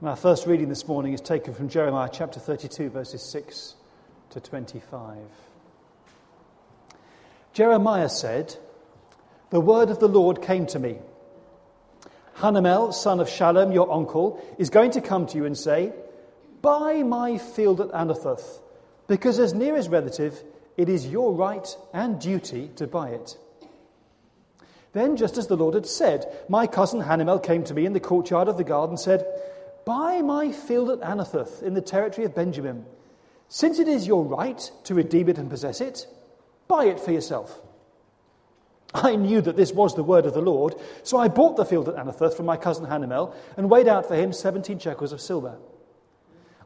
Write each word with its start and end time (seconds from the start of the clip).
And 0.00 0.10
our 0.10 0.16
first 0.16 0.46
reading 0.46 0.68
this 0.68 0.86
morning 0.86 1.14
is 1.14 1.22
taken 1.22 1.54
from 1.54 1.70
Jeremiah 1.70 2.10
chapter 2.12 2.38
32, 2.38 2.90
verses 2.90 3.22
6 3.22 3.76
to 4.28 4.40
25. 4.40 5.16
Jeremiah 7.54 8.10
said, 8.10 8.56
The 9.48 9.60
word 9.60 9.88
of 9.88 9.98
the 9.98 10.08
Lord 10.08 10.42
came 10.42 10.66
to 10.66 10.78
me. 10.78 10.98
Hanamel, 12.36 12.92
son 12.92 13.20
of 13.20 13.28
Shallum, 13.28 13.72
your 13.72 13.90
uncle, 13.90 14.38
is 14.58 14.68
going 14.68 14.90
to 14.90 15.00
come 15.00 15.26
to 15.28 15.38
you 15.38 15.46
and 15.46 15.56
say, 15.56 15.94
Buy 16.60 17.02
my 17.02 17.38
field 17.38 17.80
at 17.80 17.88
Anathoth, 17.88 18.60
because 19.06 19.38
as 19.38 19.54
near 19.54 19.76
as 19.76 19.88
relative, 19.88 20.44
it 20.76 20.90
is 20.90 21.06
your 21.06 21.32
right 21.32 21.74
and 21.94 22.20
duty 22.20 22.70
to 22.76 22.86
buy 22.86 23.08
it. 23.08 23.38
Then, 24.92 25.16
just 25.16 25.38
as 25.38 25.46
the 25.46 25.56
Lord 25.56 25.72
had 25.72 25.86
said, 25.86 26.26
my 26.50 26.66
cousin 26.66 27.00
Hanamel 27.00 27.42
came 27.42 27.64
to 27.64 27.72
me 27.72 27.86
in 27.86 27.94
the 27.94 28.00
courtyard 28.00 28.48
of 28.48 28.58
the 28.58 28.64
garden 28.64 28.90
and 28.90 29.00
said, 29.00 29.24
Buy 29.86 30.20
my 30.20 30.50
field 30.50 30.90
at 30.90 31.00
Anathoth 31.00 31.62
in 31.62 31.74
the 31.74 31.80
territory 31.80 32.24
of 32.24 32.34
Benjamin. 32.34 32.84
Since 33.48 33.78
it 33.78 33.86
is 33.86 34.04
your 34.04 34.24
right 34.24 34.58
to 34.82 34.94
redeem 34.94 35.28
it 35.28 35.38
and 35.38 35.48
possess 35.48 35.80
it, 35.80 36.08
buy 36.66 36.86
it 36.86 36.98
for 36.98 37.12
yourself. 37.12 37.60
I 38.92 39.14
knew 39.14 39.40
that 39.40 39.56
this 39.56 39.72
was 39.72 39.94
the 39.94 40.02
word 40.02 40.26
of 40.26 40.34
the 40.34 40.40
Lord, 40.40 40.74
so 41.04 41.18
I 41.18 41.28
bought 41.28 41.56
the 41.56 41.64
field 41.64 41.88
at 41.88 41.94
Anathoth 41.94 42.34
from 42.34 42.46
my 42.46 42.56
cousin 42.56 42.86
Hanamel 42.86 43.32
and 43.56 43.70
weighed 43.70 43.86
out 43.86 44.06
for 44.06 44.16
him 44.16 44.32
17 44.32 44.80
shekels 44.80 45.12
of 45.12 45.20
silver. 45.20 45.56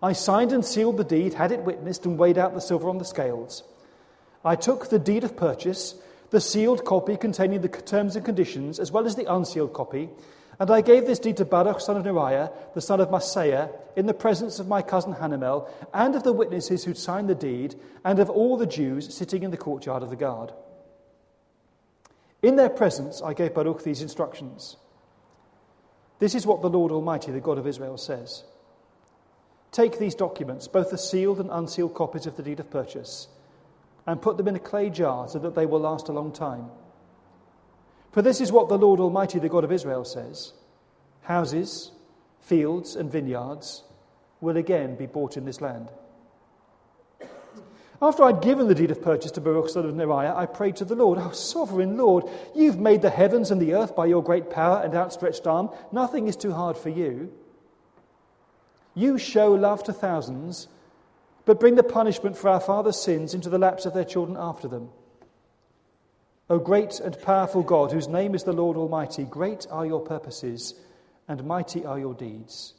I 0.02 0.15
signed 0.15 0.52
and 0.52 0.65
sealed 0.65 0.97
the 0.97 1.05
deed, 1.05 1.35
had 1.35 1.52
it 1.52 1.61
witnessed, 1.61 2.07
and 2.07 2.16
weighed 2.16 2.39
out 2.39 2.55
the 2.55 2.61
silver 2.63 2.89
on 2.89 2.97
the 2.97 3.05
scales. 3.05 3.65
I 4.43 4.57
took 4.57 4.89
the 4.89 4.99
deed 4.99 5.25
of 5.25 5.37
purchase, 5.37 5.95
the 6.30 6.41
sealed 6.41 6.87
copy 6.87 7.19
containing 7.19 7.61
the 7.61 7.69
terms 7.69 8.16
and 8.16 8.25
conditions, 8.25 8.80
as 8.80 8.91
well 8.91 9.05
as 9.05 9.16
the 9.16 9.30
unsealed 9.30 9.75
copy, 9.75 10.09
and 10.61 10.71
I 10.71 10.83
gave 10.83 11.07
this 11.07 11.19
deed 11.19 11.39
to 11.39 11.47
Baruch, 11.47 11.81
son 11.81 11.97
of 11.97 12.05
Neriah, 12.05 12.53
the 12.75 12.83
son 12.83 13.01
of 13.01 13.09
Mahseiah, 13.09 13.73
in 13.97 14.05
the 14.05 14.13
presence 14.13 14.59
of 14.59 14.69
my 14.69 14.83
cousin 14.83 15.15
Hanamel, 15.15 15.71
and 15.95 16.15
of 16.15 16.23
the 16.23 16.35
witnesses 16.35 16.85
who'd 16.85 16.99
signed 16.99 17.30
the 17.30 17.35
deed, 17.35 17.77
and 18.05 18.19
of 18.19 18.29
all 18.29 18.59
the 18.59 18.67
Jews 18.67 19.13
sitting 19.15 19.43
in 19.43 19.51
the 19.52 19.57
courtyard 19.57 20.02
of 20.02 20.11
the 20.11 20.17
guard. 20.17 20.52
In 22.43 22.57
their 22.57 22.69
presence, 22.69 23.23
I 23.23 23.33
gave 23.33 23.55
Baruch 23.55 23.85
these 23.85 24.02
instructions. 24.02 24.77
This 26.19 26.35
is 26.35 26.47
what 26.47 26.61
the 26.61 26.69
Lord 26.69 26.93
Almighty, 26.93 27.33
the 27.33 27.41
God 27.41 27.57
of 27.57 27.67
Israel, 27.67 27.97
says 27.97 28.45
Take 29.73 29.99
these 29.99 30.15
documents, 30.15 30.69
both 30.69 30.91
the 30.91 30.99
sealed 30.99 31.41
and 31.41 31.51
unsealed 31.51 31.95
copies 31.95 32.27
of 32.27 32.37
the 32.37 32.43
deed 32.43 32.61
of 32.61 32.71
purchase, 32.71 33.29
and 34.07 34.21
put 34.21 34.37
them 34.37 34.49
in 34.49 34.57
a 34.57 34.61
clay 34.61 34.91
jar 34.91 35.27
so 35.27 35.39
that 35.39 35.55
they 35.55 35.65
will 35.65 35.80
last 35.80 36.11
a 36.11 36.13
long 36.13 36.33
time. 36.33 36.67
For 38.11 38.23
this 38.23 38.41
is 38.41 38.51
what 38.51 38.69
the 38.69 38.79
Lord 38.79 39.01
Almighty, 39.01 39.39
the 39.39 39.49
God 39.49 39.65
of 39.65 39.73
Israel, 39.73 40.05
says 40.05 40.53
Houses, 41.23 41.93
fields, 42.41 42.97
and 42.97 43.11
vineyards 43.11 43.85
will 44.41 44.57
again 44.57 44.97
be 44.97 45.07
bought 45.07 45.37
in 45.37 45.45
this 45.45 45.61
land. 45.61 45.91
After 48.02 48.25
I'd 48.25 48.41
given 48.41 48.67
the 48.67 48.75
deed 48.75 48.91
of 48.91 49.02
purchase 49.02 49.30
to 49.33 49.43
Baruch 49.43 49.69
son 49.69 49.85
of 49.85 49.95
Neriah, 49.95 50.35
I 50.35 50.47
prayed 50.47 50.77
to 50.77 50.87
the 50.87 50.95
Lord, 50.95 51.19
Oh, 51.21 51.33
sovereign 51.33 51.99
Lord, 51.99 52.25
you've 52.55 52.79
made 52.79 53.02
the 53.02 53.11
heavens 53.11 53.51
and 53.51 53.61
the 53.61 53.75
earth 53.75 53.95
by 53.95 54.07
your 54.07 54.23
great 54.23 54.49
power 54.49 54.80
and 54.83 54.95
outstretched 54.95 55.47
arm. 55.47 55.69
Nothing 55.93 56.27
is 56.27 56.35
too 56.35 56.52
hard 56.52 56.79
for 56.79 56.89
you. 56.89 57.30
You 58.95 59.19
show 59.19 59.52
love 59.52 59.85
to 59.85 59.93
thousands, 59.93 60.69
but 61.45 61.61
bring 61.61 61.74
the 61.74 61.83
punishment 61.83 62.39
for 62.39 62.49
our 62.49 62.61
fathers' 62.61 63.01
sins 63.01 63.35
into 63.35 63.51
the 63.51 63.59
laps 63.59 63.85
of 63.85 63.93
their 63.93 64.05
children 64.05 64.37
after 64.41 64.67
them. 64.67 64.89
O 66.50 66.59
great 66.59 66.98
and 66.98 67.16
powerful 67.22 67.62
God, 67.62 67.93
whose 67.93 68.09
name 68.09 68.34
is 68.34 68.43
the 68.43 68.53
Lord 68.53 68.76
Almighty, 68.76 69.22
great 69.22 69.69
are 69.70 69.87
your 69.87 70.00
purposes 70.00 70.75
and 71.28 71.44
mighty 71.44 71.87
are 71.87 71.98
your 71.98 72.12
deeds. 72.12 72.75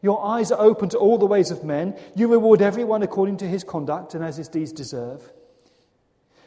Your 0.00 0.24
eyes 0.24 0.52
are 0.52 0.60
open 0.60 0.88
to 0.90 0.98
all 0.98 1.18
the 1.18 1.26
ways 1.26 1.50
of 1.50 1.64
men. 1.64 1.98
You 2.14 2.28
reward 2.28 2.62
everyone 2.62 3.02
according 3.02 3.38
to 3.38 3.48
his 3.48 3.64
conduct 3.64 4.14
and 4.14 4.24
as 4.24 4.36
his 4.36 4.46
deeds 4.46 4.70
deserve. 4.70 5.32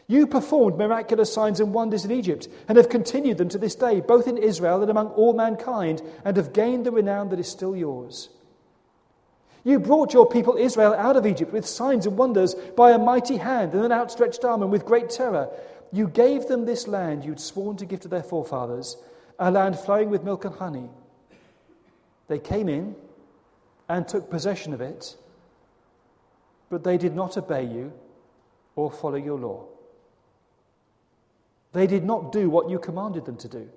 You 0.07 0.25
performed 0.25 0.77
miraculous 0.77 1.33
signs 1.33 1.59
and 1.59 1.73
wonders 1.73 2.05
in 2.05 2.11
Egypt 2.11 2.47
and 2.69 2.77
have 2.77 2.87
continued 2.87 3.37
them 3.37 3.49
to 3.49 3.57
this 3.57 3.75
day, 3.75 3.99
both 3.99 4.25
in 4.25 4.37
Israel 4.37 4.81
and 4.81 4.89
among 4.89 5.09
all 5.09 5.33
mankind, 5.33 6.01
and 6.23 6.37
have 6.37 6.53
gained 6.53 6.85
the 6.85 6.91
renown 6.91 7.27
that 7.29 7.39
is 7.39 7.49
still 7.49 7.75
yours. 7.75 8.29
You 9.63 9.79
brought 9.79 10.13
your 10.13 10.27
people 10.27 10.55
Israel 10.55 10.93
out 10.93 11.17
of 11.17 11.25
Egypt 11.25 11.51
with 11.51 11.67
signs 11.67 12.05
and 12.05 12.17
wonders 12.17 12.55
by 12.55 12.91
a 12.91 12.97
mighty 12.97 13.37
hand 13.37 13.73
and 13.73 13.83
an 13.83 13.91
outstretched 13.91 14.43
arm 14.43 14.63
and 14.63 14.71
with 14.71 14.85
great 14.85 15.09
terror. 15.09 15.49
You 15.91 16.07
gave 16.07 16.47
them 16.47 16.65
this 16.65 16.87
land 16.87 17.25
you'd 17.25 17.39
sworn 17.39 17.77
to 17.77 17.85
give 17.85 17.99
to 18.01 18.07
their 18.07 18.23
forefathers, 18.23 18.97
a 19.37 19.51
land 19.51 19.77
flowing 19.77 20.09
with 20.09 20.23
milk 20.23 20.45
and 20.45 20.55
honey. 20.55 20.89
They 22.27 22.39
came 22.39 22.69
in 22.69 22.95
and 23.89 24.07
took 24.07 24.29
possession 24.29 24.73
of 24.73 24.79
it, 24.79 25.17
but 26.69 26.83
they 26.83 26.97
did 26.97 27.13
not 27.13 27.37
obey 27.37 27.65
you 27.65 27.91
or 28.75 28.89
follow 28.89 29.17
your 29.17 29.37
law. 29.37 29.65
They 31.73 31.87
did 31.87 32.03
not 32.03 32.31
do 32.31 32.49
what 32.49 32.69
you 32.69 32.79
commanded 32.79 33.25
them 33.25 33.37
to 33.37 33.47
do. 33.47 33.69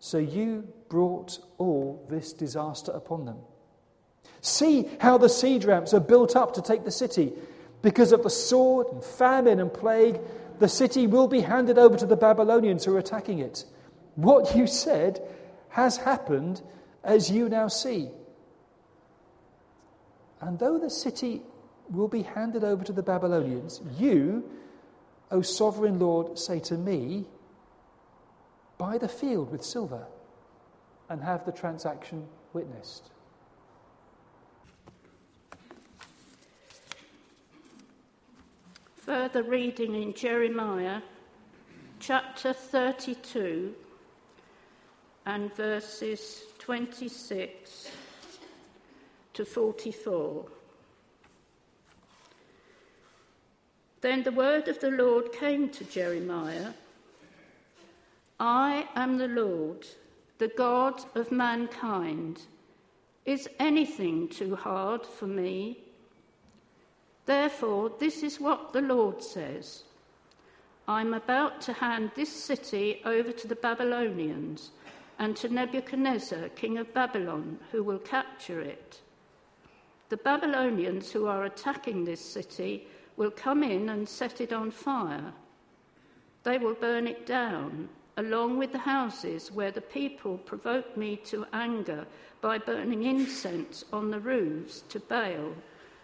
So 0.00 0.18
you 0.18 0.66
brought 0.88 1.38
all 1.58 2.04
this 2.08 2.32
disaster 2.32 2.92
upon 2.92 3.24
them. 3.24 3.38
See 4.40 4.88
how 5.00 5.18
the 5.18 5.28
siege 5.28 5.64
ramps 5.64 5.92
are 5.92 6.00
built 6.00 6.36
up 6.36 6.54
to 6.54 6.62
take 6.62 6.84
the 6.84 6.90
city. 6.90 7.32
Because 7.82 8.12
of 8.12 8.22
the 8.22 8.30
sword 8.30 8.88
and 8.92 9.04
famine 9.04 9.60
and 9.60 9.72
plague, 9.72 10.20
the 10.58 10.68
city 10.68 11.06
will 11.06 11.28
be 11.28 11.40
handed 11.40 11.78
over 11.78 11.96
to 11.96 12.06
the 12.06 12.16
Babylonians 12.16 12.84
who 12.84 12.94
are 12.94 12.98
attacking 12.98 13.38
it. 13.38 13.64
What 14.14 14.56
you 14.56 14.66
said 14.66 15.20
has 15.70 15.98
happened 15.98 16.62
as 17.04 17.30
you 17.30 17.48
now 17.48 17.68
see. 17.68 18.08
And 20.40 20.58
though 20.58 20.78
the 20.78 20.90
city 20.90 21.42
will 21.90 22.08
be 22.08 22.22
handed 22.22 22.64
over 22.64 22.84
to 22.84 22.92
the 22.92 23.02
Babylonians, 23.02 23.80
you, 23.98 24.48
O 25.30 25.42
sovereign 25.42 25.98
Lord, 25.98 26.38
say 26.38 26.60
to 26.60 26.74
me, 26.74 27.26
Buy 28.76 28.98
the 28.98 29.08
field 29.08 29.50
with 29.50 29.64
silver 29.64 30.06
and 31.08 31.22
have 31.22 31.44
the 31.44 31.52
transaction 31.52 32.28
witnessed. 32.52 33.10
Further 39.08 39.42
reading 39.42 39.94
in 39.94 40.12
Jeremiah 40.12 41.00
chapter 41.98 42.52
32 42.52 43.74
and 45.24 45.50
verses 45.54 46.42
26 46.58 47.88
to 49.32 49.46
44. 49.46 50.44
Then 54.02 54.24
the 54.24 54.30
word 54.30 54.68
of 54.68 54.78
the 54.78 54.90
Lord 54.90 55.32
came 55.32 55.70
to 55.70 55.84
Jeremiah 55.84 56.74
I 58.38 58.90
am 58.94 59.16
the 59.16 59.28
Lord, 59.28 59.86
the 60.36 60.48
God 60.48 61.00
of 61.14 61.32
mankind. 61.32 62.42
Is 63.24 63.48
anything 63.58 64.28
too 64.28 64.54
hard 64.54 65.06
for 65.06 65.26
me? 65.26 65.87
Therefore, 67.28 67.92
this 67.98 68.22
is 68.22 68.40
what 68.40 68.72
the 68.72 68.80
Lord 68.80 69.22
says 69.22 69.84
I'm 70.88 71.12
about 71.12 71.60
to 71.62 71.74
hand 71.74 72.12
this 72.14 72.32
city 72.32 73.02
over 73.04 73.32
to 73.32 73.46
the 73.46 73.54
Babylonians 73.54 74.70
and 75.18 75.36
to 75.36 75.50
Nebuchadnezzar, 75.50 76.48
king 76.56 76.78
of 76.78 76.94
Babylon, 76.94 77.58
who 77.70 77.82
will 77.82 77.98
capture 77.98 78.62
it. 78.62 79.02
The 80.08 80.16
Babylonians 80.16 81.12
who 81.12 81.26
are 81.26 81.44
attacking 81.44 82.06
this 82.06 82.24
city 82.24 82.86
will 83.18 83.30
come 83.30 83.62
in 83.62 83.90
and 83.90 84.08
set 84.08 84.40
it 84.40 84.54
on 84.54 84.70
fire. 84.70 85.34
They 86.44 86.56
will 86.56 86.72
burn 86.72 87.06
it 87.06 87.26
down, 87.26 87.90
along 88.16 88.56
with 88.56 88.72
the 88.72 88.78
houses 88.78 89.52
where 89.52 89.70
the 89.70 89.82
people 89.82 90.38
provoked 90.38 90.96
me 90.96 91.16
to 91.26 91.44
anger 91.52 92.06
by 92.40 92.56
burning 92.56 93.02
incense 93.02 93.84
on 93.92 94.10
the 94.10 94.20
roofs 94.20 94.80
to 94.88 94.98
Baal 94.98 95.52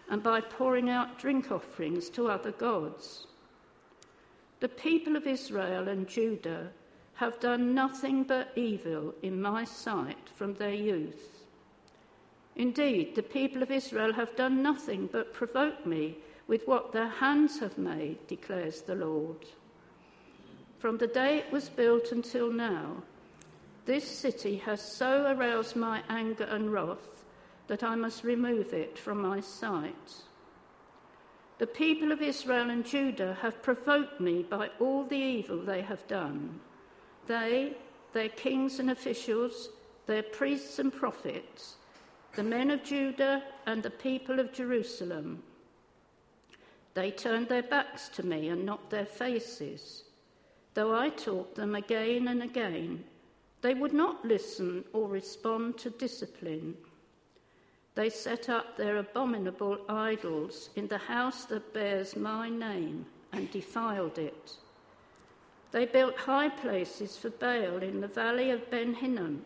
and 0.09 0.21
by 0.21 0.41
pouring 0.41 0.89
out 0.89 1.19
drink 1.19 1.51
offerings 1.51 2.09
to 2.09 2.27
other 2.27 2.51
gods. 2.51 3.27
The 4.59 4.69
people 4.69 5.15
of 5.15 5.27
Israel 5.27 5.87
and 5.87 6.07
Judah 6.07 6.71
have 7.15 7.39
done 7.39 7.73
nothing 7.73 8.23
but 8.23 8.51
evil 8.55 9.13
in 9.21 9.41
my 9.41 9.63
sight 9.63 10.29
from 10.35 10.53
their 10.55 10.73
youth. 10.73 11.45
Indeed, 12.55 13.15
the 13.15 13.23
people 13.23 13.63
of 13.63 13.71
Israel 13.71 14.13
have 14.13 14.35
done 14.35 14.61
nothing 14.61 15.09
but 15.11 15.33
provoke 15.33 15.85
me 15.85 16.17
with 16.47 16.67
what 16.67 16.91
their 16.91 17.07
hands 17.07 17.59
have 17.59 17.77
made, 17.77 18.27
declares 18.27 18.81
the 18.81 18.95
Lord. 18.95 19.45
From 20.79 20.97
the 20.97 21.07
day 21.07 21.39
it 21.39 21.51
was 21.51 21.69
built 21.69 22.11
until 22.11 22.51
now, 22.51 23.03
this 23.85 24.07
city 24.07 24.57
has 24.57 24.81
so 24.81 25.31
aroused 25.31 25.75
my 25.75 26.01
anger 26.09 26.45
and 26.45 26.71
wrath 26.71 27.14
that 27.67 27.83
I 27.83 27.95
must 27.95 28.23
remove 28.23 28.73
it 28.73 28.97
from 28.97 29.21
my 29.21 29.39
sight. 29.39 30.13
The 31.57 31.67
people 31.67 32.11
of 32.11 32.21
Israel 32.21 32.69
and 32.69 32.85
Judah 32.85 33.37
have 33.41 33.61
provoked 33.63 34.19
me 34.19 34.43
by 34.43 34.69
all 34.79 35.05
the 35.05 35.15
evil 35.15 35.57
they 35.57 35.81
have 35.81 36.05
done. 36.07 36.59
They, 37.27 37.77
their 38.13 38.29
kings 38.29 38.79
and 38.79 38.91
officials, 38.91 39.69
their 40.05 40.23
priests 40.23 40.79
and 40.79 40.93
prophets, 40.93 41.75
the 42.35 42.43
men 42.43 42.69
of 42.69 42.83
Judah 42.83 43.43
and 43.65 43.81
the 43.81 43.89
people 43.89 44.39
of 44.39 44.51
Jerusalem. 44.51 45.41
They 46.93 47.11
turned 47.11 47.47
their 47.47 47.63
backs 47.63 48.09
to 48.09 48.25
me 48.25 48.49
and 48.49 48.65
not 48.65 48.89
their 48.89 49.05
faces. 49.05 50.03
Though 50.73 50.95
I 50.95 51.09
taught 51.09 51.55
them 51.55 51.75
again 51.75 52.27
and 52.27 52.43
again, 52.43 53.05
they 53.61 53.73
would 53.73 53.93
not 53.93 54.25
listen 54.25 54.83
or 54.93 55.07
respond 55.07 55.77
to 55.79 55.89
discipline. 55.89 56.75
They 57.95 58.09
set 58.09 58.49
up 58.49 58.75
their 58.75 58.97
abominable 58.97 59.79
idols 59.87 60.69
in 60.75 60.87
the 60.87 60.97
house 60.97 61.45
that 61.45 61.73
bears 61.73 62.15
my 62.15 62.49
name 62.49 63.05
and 63.31 63.49
defiled 63.51 64.17
it. 64.17 64.57
They 65.71 65.85
built 65.85 66.17
high 66.17 66.49
places 66.49 67.17
for 67.17 67.29
Baal 67.29 67.81
in 67.81 68.01
the 68.01 68.07
valley 68.07 68.51
of 68.51 68.69
Ben 68.69 68.93
Hinnom 68.93 69.43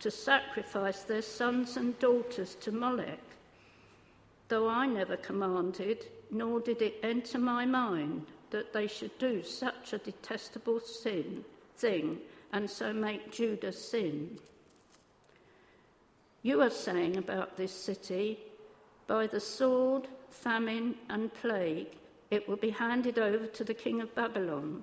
to 0.00 0.10
sacrifice 0.10 1.02
their 1.02 1.22
sons 1.22 1.76
and 1.76 1.98
daughters 2.00 2.56
to 2.56 2.72
Molech. 2.72 3.20
Though 4.48 4.68
I 4.68 4.86
never 4.86 5.16
commanded, 5.16 6.06
nor 6.30 6.60
did 6.60 6.82
it 6.82 6.98
enter 7.02 7.38
my 7.38 7.64
mind 7.64 8.26
that 8.50 8.72
they 8.72 8.86
should 8.86 9.16
do 9.18 9.42
such 9.42 9.92
a 9.92 9.98
detestable 9.98 10.80
sin 10.80 11.44
thing 11.76 12.18
and 12.52 12.68
so 12.68 12.92
make 12.92 13.32
Judah 13.32 13.72
sin. 13.72 14.38
You 16.42 16.60
are 16.60 16.70
saying 16.70 17.16
about 17.16 17.56
this 17.56 17.72
city, 17.72 18.38
by 19.06 19.26
the 19.26 19.40
sword, 19.40 20.08
famine, 20.30 20.96
and 21.08 21.32
plague, 21.34 21.96
it 22.30 22.48
will 22.48 22.56
be 22.56 22.70
handed 22.70 23.18
over 23.18 23.46
to 23.46 23.64
the 23.64 23.74
king 23.74 24.00
of 24.00 24.14
Babylon. 24.14 24.82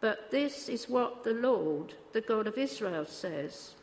But 0.00 0.30
this 0.30 0.68
is 0.68 0.88
what 0.88 1.22
the 1.22 1.34
Lord, 1.34 1.94
the 2.12 2.20
God 2.20 2.46
of 2.46 2.58
Israel, 2.58 3.06
says 3.06 3.74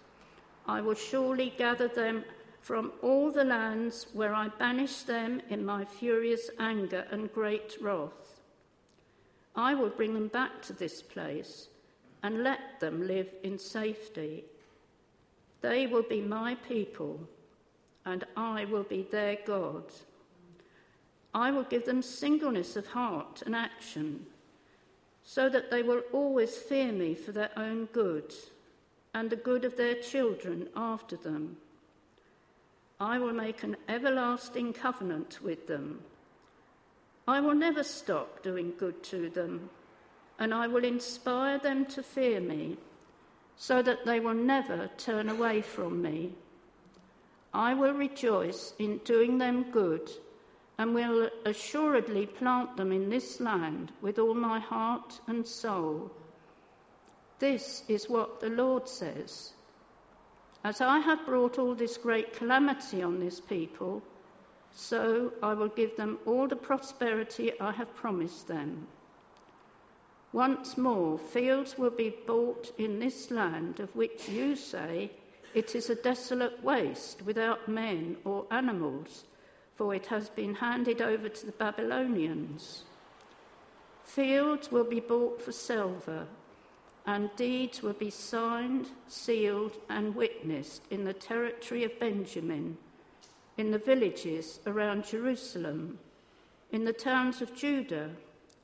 I 0.67 0.81
will 0.81 0.95
surely 0.95 1.53
gather 1.57 1.87
them 1.87 2.23
from 2.61 2.91
all 3.01 3.31
the 3.31 3.43
lands 3.43 4.07
where 4.13 4.33
I 4.33 4.49
banished 4.49 5.07
them 5.07 5.41
in 5.49 5.65
my 5.65 5.85
furious 5.85 6.49
anger 6.59 7.07
and 7.11 7.33
great 7.33 7.77
wrath. 7.81 8.41
I 9.55 9.73
will 9.73 9.89
bring 9.89 10.13
them 10.13 10.27
back 10.27 10.61
to 10.63 10.73
this 10.73 11.01
place 11.01 11.69
and 12.23 12.43
let 12.43 12.79
them 12.79 13.07
live 13.07 13.29
in 13.43 13.57
safety. 13.57 14.45
They 15.61 15.87
will 15.87 16.03
be 16.03 16.21
my 16.21 16.55
people, 16.67 17.19
and 18.05 18.25
I 18.35 18.65
will 18.65 18.83
be 18.83 19.03
their 19.03 19.37
God. 19.45 19.83
I 21.33 21.51
will 21.51 21.63
give 21.63 21.85
them 21.85 22.01
singleness 22.01 22.75
of 22.75 22.87
heart 22.87 23.43
and 23.45 23.55
action, 23.55 24.25
so 25.23 25.49
that 25.49 25.69
they 25.71 25.83
will 25.83 26.01
always 26.11 26.57
fear 26.57 26.91
me 26.91 27.13
for 27.13 27.31
their 27.31 27.51
own 27.55 27.85
good 27.85 28.33
and 29.13 29.29
the 29.29 29.35
good 29.35 29.65
of 29.65 29.77
their 29.77 29.95
children 29.95 30.67
after 30.75 31.15
them. 31.15 31.57
I 32.99 33.17
will 33.17 33.33
make 33.33 33.63
an 33.63 33.77
everlasting 33.87 34.73
covenant 34.73 35.39
with 35.41 35.67
them. 35.67 36.01
I 37.27 37.39
will 37.39 37.55
never 37.55 37.83
stop 37.83 38.41
doing 38.41 38.73
good 38.77 39.03
to 39.05 39.29
them, 39.29 39.69
and 40.39 40.53
I 40.53 40.67
will 40.67 40.83
inspire 40.83 41.59
them 41.59 41.85
to 41.87 42.03
fear 42.03 42.39
me, 42.39 42.77
so 43.61 43.79
that 43.83 44.03
they 44.05 44.19
will 44.19 44.33
never 44.33 44.89
turn 44.97 45.29
away 45.29 45.61
from 45.61 46.01
me. 46.01 46.31
I 47.53 47.75
will 47.75 47.93
rejoice 47.93 48.73
in 48.79 48.97
doing 49.05 49.37
them 49.37 49.69
good, 49.69 50.09
and 50.79 50.95
will 50.95 51.29
assuredly 51.45 52.25
plant 52.25 52.75
them 52.75 52.91
in 52.91 53.11
this 53.11 53.39
land 53.39 53.91
with 54.01 54.17
all 54.17 54.33
my 54.33 54.57
heart 54.57 55.21
and 55.27 55.45
soul. 55.45 56.09
This 57.37 57.83
is 57.87 58.09
what 58.09 58.39
the 58.39 58.49
Lord 58.49 58.89
says. 58.89 59.53
As 60.63 60.81
I 60.81 60.97
have 60.97 61.23
brought 61.27 61.59
all 61.59 61.75
this 61.75 61.97
great 61.97 62.33
calamity 62.33 63.03
on 63.03 63.19
this 63.19 63.39
people, 63.39 64.01
so 64.73 65.33
I 65.43 65.53
will 65.53 65.69
give 65.69 65.95
them 65.97 66.17
all 66.25 66.47
the 66.47 66.55
prosperity 66.55 67.51
I 67.61 67.73
have 67.73 67.93
promised 67.93 68.47
them. 68.47 68.87
Once 70.33 70.77
more, 70.77 71.17
fields 71.17 71.77
will 71.77 71.89
be 71.89 72.15
bought 72.25 72.71
in 72.77 72.99
this 72.99 73.31
land 73.31 73.79
of 73.79 73.93
which 73.95 74.29
you 74.29 74.55
say 74.55 75.11
it 75.53 75.75
is 75.75 75.89
a 75.89 75.95
desolate 75.95 76.63
waste 76.63 77.21
without 77.23 77.67
men 77.67 78.15
or 78.23 78.45
animals, 78.51 79.25
for 79.75 79.93
it 79.93 80.05
has 80.05 80.29
been 80.29 80.55
handed 80.55 81.01
over 81.01 81.27
to 81.27 81.45
the 81.45 81.51
Babylonians. 81.53 82.83
Fields 84.03 84.71
will 84.71 84.85
be 84.85 85.01
bought 85.01 85.41
for 85.41 85.51
silver 85.51 86.25
and 87.05 87.35
deeds 87.35 87.81
will 87.81 87.93
be 87.93 88.09
signed, 88.09 88.87
sealed, 89.07 89.77
and 89.89 90.15
witnessed 90.15 90.83
in 90.91 91.03
the 91.03 91.13
territory 91.13 91.83
of 91.83 91.99
Benjamin, 91.99 92.77
in 93.57 93.71
the 93.71 93.79
villages 93.79 94.59
around 94.67 95.05
Jerusalem, 95.05 95.97
in 96.71 96.85
the 96.85 96.93
towns 96.93 97.41
of 97.41 97.55
Judah, 97.55 98.11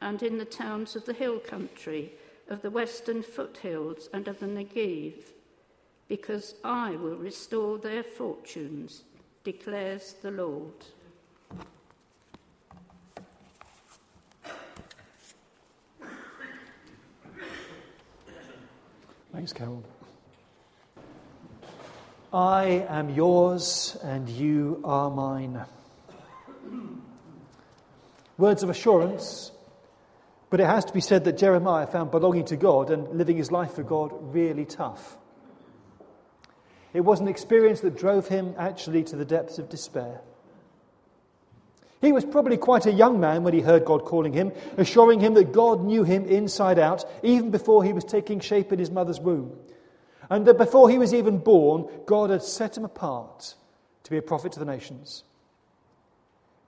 and 0.02 0.22
in 0.24 0.38
the 0.38 0.46
towns 0.46 0.96
of 0.96 1.06
the 1.06 1.14
hill 1.14 1.40
country, 1.40 2.12
of 2.50 2.62
the 2.62 2.70
western 2.70 3.24
foothills, 3.24 4.10
and 4.14 4.28
of 4.28 4.40
the 4.40 4.46
Negev, 4.46 5.14
because 6.08 6.56
I 6.64 6.92
will 6.92 7.18
restore 7.18 7.78
their 7.78 8.04
fortunes, 8.04 9.04
declares 9.44 10.16
the 10.22 10.32
Lord. 10.32 10.74
Thanks, 19.34 19.54
Carol. 19.54 19.84
I 22.34 22.86
am 22.90 23.10
yours 23.10 23.98
and 24.04 24.28
you 24.28 24.82
are 24.84 25.10
mine. 25.10 25.64
Words 28.38 28.64
of 28.64 28.70
assurance, 28.70 29.52
but 30.50 30.60
it 30.60 30.66
has 30.66 30.86
to 30.86 30.94
be 30.94 31.02
said 31.02 31.26
that 31.26 31.38
Jeremiah 31.38 31.88
found 31.88 32.12
belonging 32.12 32.46
to 32.46 32.58
God 32.58 32.90
and 32.90 33.08
living 33.18 33.38
his 33.38 33.52
life 33.52 33.74
for 33.74 33.84
God 33.84 34.12
really 34.34 34.66
tough. 34.66 35.18
It 36.94 37.02
was 37.02 37.20
an 37.20 37.28
experience 37.28 37.82
that 37.82 37.98
drove 37.98 38.28
him 38.28 38.56
actually 38.58 39.04
to 39.06 39.16
the 39.16 39.26
depths 39.26 39.60
of 39.60 39.70
despair. 39.70 40.22
He 42.00 42.12
was 42.12 42.24
probably 42.24 42.58
quite 42.58 42.86
a 42.86 42.92
young 42.92 43.20
man 43.20 43.44
when 43.44 43.54
he 43.54 43.62
heard 43.62 43.84
God 43.84 44.06
calling 44.06 44.34
him, 44.34 44.52
assuring 44.78 45.20
him 45.20 45.34
that 45.34 45.52
God 45.52 45.84
knew 45.84 46.04
him 46.04 46.26
inside 46.26 46.80
out, 46.80 47.04
even 47.24 47.50
before 47.50 47.84
he 47.84 47.92
was 47.92 48.04
taking 48.04 48.40
shape 48.40 48.72
in 48.72 48.80
his 48.80 48.92
mother's 48.92 49.20
womb. 49.20 49.58
And 50.30 50.46
that 50.46 50.58
before 50.58 50.90
he 50.90 50.98
was 50.98 51.14
even 51.14 51.40
born, 51.40 51.88
God 52.06 52.30
had 52.30 52.44
set 52.44 52.78
him 52.78 52.86
apart 52.86 53.56
to 54.04 54.12
be 54.12 54.18
a 54.18 54.22
prophet 54.22 54.52
to 54.54 54.60
the 54.60 54.66
nations. 54.66 55.24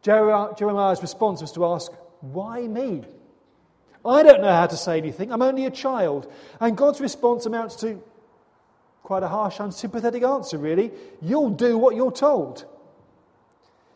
Jeremiah's 0.02 1.02
response 1.02 1.42
was 1.42 1.52
to 1.54 1.66
ask, 1.66 1.92
Why 2.22 2.68
me? 2.68 3.04
I 4.06 4.24
don't 4.24 4.42
know 4.42 4.52
how 4.52 4.68
to 4.68 4.78
say 4.78 4.98
anything. 4.98 5.32
I'm 5.32 5.42
only 5.42 5.66
a 5.66 5.72
child. 5.72 6.32
And 6.60 6.78
God's 6.78 7.02
response 7.02 7.46
amounts 7.46 7.76
to 7.78 8.02
quite 9.04 9.24
a 9.24 9.28
harsh, 9.28 9.60
unsympathetic 9.60 10.24
answer, 10.24 10.58
really. 10.58 10.92
You'll 11.22 11.50
do 11.50 11.78
what 11.78 11.96
you're 11.96 12.12
told. 12.12 12.66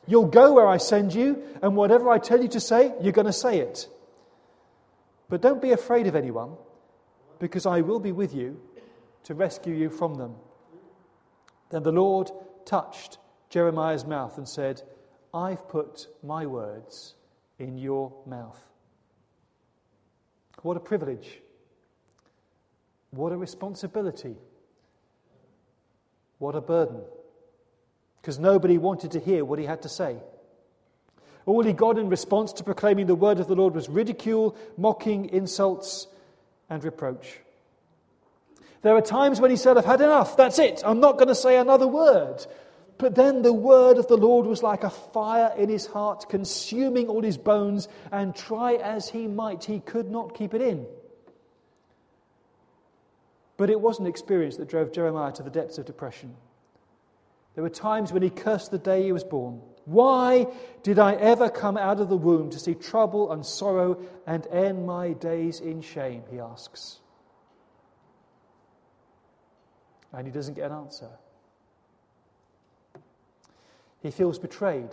You'll 0.07 0.27
go 0.27 0.53
where 0.53 0.67
I 0.67 0.77
send 0.77 1.13
you, 1.13 1.41
and 1.61 1.75
whatever 1.75 2.09
I 2.09 2.17
tell 2.17 2.41
you 2.41 2.49
to 2.49 2.59
say, 2.59 2.93
you're 3.01 3.13
going 3.13 3.27
to 3.27 3.33
say 3.33 3.59
it. 3.59 3.87
But 5.29 5.41
don't 5.41 5.61
be 5.61 5.71
afraid 5.71 6.07
of 6.07 6.15
anyone, 6.15 6.57
because 7.39 7.65
I 7.65 7.81
will 7.81 7.99
be 7.99 8.11
with 8.11 8.33
you 8.33 8.59
to 9.23 9.33
rescue 9.33 9.73
you 9.73 9.89
from 9.89 10.15
them. 10.15 10.35
Then 11.69 11.83
the 11.83 11.91
Lord 11.93 12.31
touched 12.65 13.17
Jeremiah's 13.49 14.05
mouth 14.05 14.37
and 14.37 14.47
said, 14.47 14.81
I've 15.33 15.69
put 15.69 16.07
my 16.21 16.45
words 16.45 17.15
in 17.57 17.77
your 17.77 18.11
mouth. 18.25 18.59
What 20.63 20.75
a 20.75 20.79
privilege. 20.79 21.39
What 23.11 23.31
a 23.31 23.37
responsibility. 23.37 24.35
What 26.39 26.55
a 26.55 26.61
burden 26.61 27.01
because 28.23 28.39
nobody 28.39 28.77
wanted 28.77 29.11
to 29.11 29.19
hear 29.19 29.43
what 29.43 29.59
he 29.59 29.65
had 29.65 29.81
to 29.81 29.89
say. 29.89 30.15
All 31.45 31.61
he 31.61 31.73
got 31.73 31.97
in 31.97 32.07
response 32.07 32.53
to 32.53 32.63
proclaiming 32.63 33.05
the 33.05 33.15
word 33.15 33.41
of 33.41 33.47
the 33.47 33.55
Lord 33.55 33.75
was 33.75 33.89
ridicule, 33.89 34.55
mocking, 34.77 35.29
insults, 35.29 36.07
and 36.69 36.81
reproach. 36.81 37.39
There 38.81 38.95
are 38.95 39.01
times 39.01 39.41
when 39.41 39.51
he 39.51 39.57
said, 39.57 39.77
I've 39.77 39.83
had 39.83 39.99
enough, 39.99 40.37
that's 40.37 40.57
it, 40.57 40.81
I'm 40.85 41.01
not 41.01 41.17
going 41.17 41.27
to 41.27 41.35
say 41.35 41.57
another 41.57 41.87
word. 41.87 42.45
But 42.97 43.15
then 43.15 43.41
the 43.41 43.53
word 43.53 43.97
of 43.97 44.07
the 44.07 44.17
Lord 44.17 44.45
was 44.45 44.63
like 44.63 44.83
a 44.83 44.89
fire 44.89 45.53
in 45.57 45.69
his 45.69 45.85
heart, 45.85 46.29
consuming 46.29 47.07
all 47.07 47.21
his 47.21 47.37
bones, 47.37 47.87
and 48.11 48.35
try 48.35 48.75
as 48.75 49.09
he 49.09 49.27
might, 49.27 49.63
he 49.63 49.79
could 49.79 50.09
not 50.09 50.35
keep 50.35 50.53
it 50.53 50.61
in. 50.61 50.85
But 53.57 53.69
it 53.69 53.79
was 53.79 53.99
an 53.99 54.07
experience 54.07 54.57
that 54.57 54.69
drove 54.69 54.91
Jeremiah 54.91 55.31
to 55.33 55.43
the 55.43 55.49
depths 55.49 55.77
of 55.77 55.85
depression. 55.85 56.35
There 57.55 57.63
were 57.63 57.69
times 57.69 58.11
when 58.11 58.23
he 58.23 58.29
cursed 58.29 58.71
the 58.71 58.79
day 58.79 59.03
he 59.03 59.11
was 59.11 59.23
born. 59.23 59.61
Why 59.85 60.47
did 60.81 60.97
I 60.97 61.13
ever 61.15 61.49
come 61.49 61.77
out 61.77 61.99
of 61.99 62.09
the 62.09 62.17
womb 62.17 62.49
to 62.51 62.59
see 62.59 62.73
trouble 62.73 63.31
and 63.31 63.45
sorrow 63.45 63.99
and 64.25 64.47
end 64.47 64.85
my 64.85 65.13
days 65.13 65.59
in 65.59 65.81
shame? 65.81 66.23
He 66.31 66.39
asks. 66.39 66.99
And 70.11 70.25
he 70.25 70.31
doesn't 70.31 70.53
get 70.53 70.71
an 70.71 70.77
answer. 70.77 71.09
He 74.03 74.11
feels 74.11 74.37
betrayed. 74.37 74.89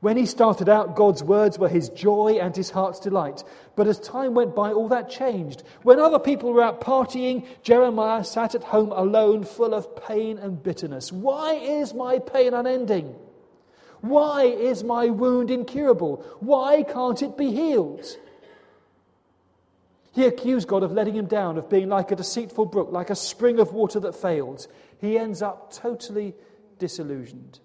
When 0.00 0.16
he 0.16 0.26
started 0.26 0.68
out, 0.68 0.94
God's 0.94 1.24
words 1.24 1.58
were 1.58 1.68
his 1.68 1.88
joy 1.88 2.38
and 2.40 2.54
his 2.54 2.70
heart's 2.70 3.00
delight. 3.00 3.42
But 3.74 3.88
as 3.88 3.98
time 3.98 4.34
went 4.34 4.54
by, 4.54 4.72
all 4.72 4.86
that 4.88 5.10
changed. 5.10 5.64
When 5.82 5.98
other 5.98 6.20
people 6.20 6.52
were 6.52 6.62
out 6.62 6.80
partying, 6.80 7.44
Jeremiah 7.64 8.22
sat 8.22 8.54
at 8.54 8.62
home 8.62 8.92
alone, 8.92 9.42
full 9.42 9.74
of 9.74 9.96
pain 10.06 10.38
and 10.38 10.62
bitterness. 10.62 11.10
Why 11.10 11.54
is 11.54 11.92
my 11.94 12.20
pain 12.20 12.54
unending? 12.54 13.16
Why 14.00 14.44
is 14.44 14.84
my 14.84 15.06
wound 15.06 15.50
incurable? 15.50 16.24
Why 16.38 16.84
can't 16.84 17.20
it 17.20 17.36
be 17.36 17.50
healed? 17.50 18.06
He 20.12 20.26
accused 20.26 20.68
God 20.68 20.84
of 20.84 20.92
letting 20.92 21.14
him 21.14 21.26
down, 21.26 21.58
of 21.58 21.68
being 21.68 21.88
like 21.88 22.12
a 22.12 22.16
deceitful 22.16 22.66
brook, 22.66 22.92
like 22.92 23.10
a 23.10 23.16
spring 23.16 23.58
of 23.58 23.72
water 23.72 23.98
that 24.00 24.14
fails. 24.14 24.68
He 25.00 25.18
ends 25.18 25.42
up 25.42 25.72
totally 25.72 26.34
disillusioned. 26.78 27.60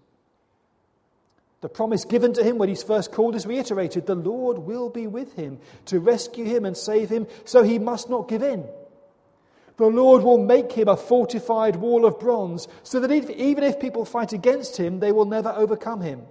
The 1.61 1.69
promise 1.69 2.03
given 2.03 2.33
to 2.33 2.43
him 2.43 2.57
when 2.57 2.67
he's 2.67 2.83
first 2.83 3.13
called 3.13 3.35
is 3.35 3.45
reiterated 3.45 4.05
the 4.05 4.15
Lord 4.15 4.57
will 4.57 4.89
be 4.89 5.07
with 5.07 5.33
him 5.35 5.59
to 5.85 5.99
rescue 6.01 6.43
him 6.43 6.65
and 6.65 6.75
save 6.75 7.09
him, 7.09 7.25
so 7.45 7.63
he 7.63 7.79
must 7.79 8.09
not 8.09 8.27
give 8.27 8.43
in. 8.43 8.65
The 9.77 9.85
Lord 9.85 10.23
will 10.23 10.37
make 10.37 10.73
him 10.73 10.87
a 10.87 10.97
fortified 10.97 11.77
wall 11.77 12.05
of 12.05 12.19
bronze, 12.19 12.67
so 12.83 12.99
that 12.99 13.11
if, 13.11 13.29
even 13.29 13.63
if 13.63 13.79
people 13.79 14.05
fight 14.05 14.33
against 14.33 14.77
him, 14.77 14.99
they 14.99 15.11
will 15.11 15.25
never 15.25 15.49
overcome 15.55 16.01
him. 16.01 16.23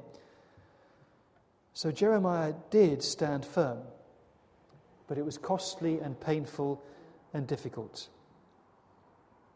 So 1.74 1.90
Jeremiah 1.90 2.52
did 2.70 3.02
stand 3.02 3.46
firm, 3.46 3.78
but 5.08 5.16
it 5.16 5.24
was 5.24 5.38
costly 5.38 5.98
and 5.98 6.20
painful 6.20 6.84
and 7.32 7.46
difficult. 7.46 8.08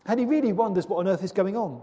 And 0.07 0.19
he 0.19 0.25
really 0.25 0.53
wonders 0.53 0.87
what 0.87 1.01
on 1.01 1.09
earth 1.09 1.23
is 1.23 1.33
going 1.33 1.57
on. 1.57 1.83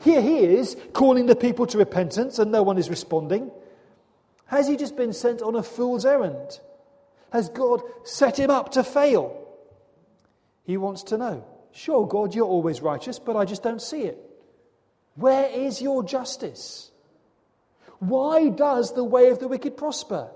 Here 0.00 0.22
he 0.22 0.38
is 0.38 0.76
calling 0.92 1.26
the 1.26 1.36
people 1.36 1.66
to 1.66 1.78
repentance 1.78 2.38
and 2.38 2.50
no 2.50 2.62
one 2.62 2.78
is 2.78 2.88
responding. 2.88 3.50
Has 4.46 4.66
he 4.66 4.76
just 4.76 4.96
been 4.96 5.12
sent 5.12 5.42
on 5.42 5.54
a 5.54 5.62
fool's 5.62 6.06
errand? 6.06 6.60
Has 7.32 7.48
God 7.50 7.82
set 8.04 8.38
him 8.38 8.50
up 8.50 8.72
to 8.72 8.82
fail? 8.82 9.36
He 10.64 10.76
wants 10.76 11.04
to 11.04 11.18
know. 11.18 11.44
Sure, 11.72 12.06
God, 12.06 12.34
you're 12.34 12.46
always 12.46 12.80
righteous, 12.80 13.18
but 13.18 13.36
I 13.36 13.44
just 13.44 13.62
don't 13.62 13.82
see 13.82 14.02
it. 14.02 14.18
Where 15.14 15.48
is 15.48 15.82
your 15.82 16.02
justice? 16.02 16.90
Why 17.98 18.48
does 18.48 18.94
the 18.94 19.04
way 19.04 19.28
of 19.28 19.38
the 19.38 19.48
wicked 19.48 19.76
prosper? 19.76 20.30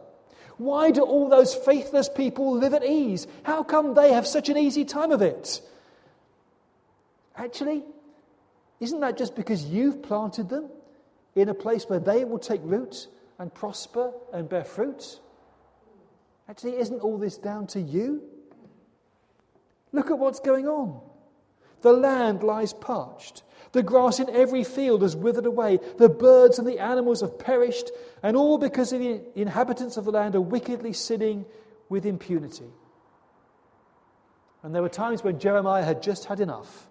Why 0.59 0.91
do 0.91 1.03
all 1.03 1.29
those 1.29 1.55
faithless 1.55 2.09
people 2.09 2.57
live 2.57 2.75
at 2.75 2.85
ease? 2.85 3.27
How 3.43 3.63
come 3.65 3.95
they 3.95 4.13
have 4.13 4.27
such 4.27 4.49
an 4.49 4.59
easy 4.59 4.85
time 4.85 5.11
of 5.11 5.23
it? 5.23 5.61
Actually, 7.37 7.83
isn't 8.81 9.01
that 9.01 9.17
just 9.17 9.35
because 9.35 9.65
you've 9.65 10.03
planted 10.03 10.49
them 10.49 10.69
in 11.35 11.49
a 11.49 11.55
place 11.55 11.85
where 11.85 12.01
they 12.01 12.25
will 12.25 12.39
take 12.39 12.61
root 12.65 13.09
and 13.39 13.53
prosper 13.53 14.13
and 14.33 14.49
bear 14.49 14.65
fruit? 14.65 15.21
Actually, 16.49 16.77
isn't 16.79 17.01
all 17.01 17.17
this 17.17 17.39
down 17.39 17.67
to 17.69 17.81
you? 17.81 18.23
Look 19.93 20.11
at 20.11 20.19
what's 20.19 20.41
going 20.41 20.67
on. 20.67 21.01
The 21.83 21.93
land 21.93 22.43
lies 22.43 22.73
parched. 22.73 23.43
The 23.73 23.83
grass 23.83 24.21
in 24.21 24.31
every 24.31 24.65
field 24.65 25.03
has 25.03 25.17
withered 25.17 25.47
away. 25.47 25.81
The 25.99 26.09
birds 26.09 26.59
and 26.59 26.67
the 26.67 26.79
animals 26.79 27.21
have 27.21 27.39
perished, 27.39 27.91
and 28.23 28.37
all 28.37 28.59
because 28.59 28.91
the 28.91 29.21
inhabitants 29.35 29.97
of 29.97 30.05
the 30.05 30.13
land 30.13 30.35
are 30.35 30.41
wickedly 30.41 30.93
sinning 30.93 31.45
with 31.89 32.07
impunity. 32.07 32.71
And 34.63 34.75
there 34.75 34.83
were 34.83 34.89
times 34.89 35.23
when 35.23 35.39
Jeremiah 35.39 35.85
had 35.85 36.03
just 36.03 36.25
had 36.25 36.41
enough. 36.41 36.87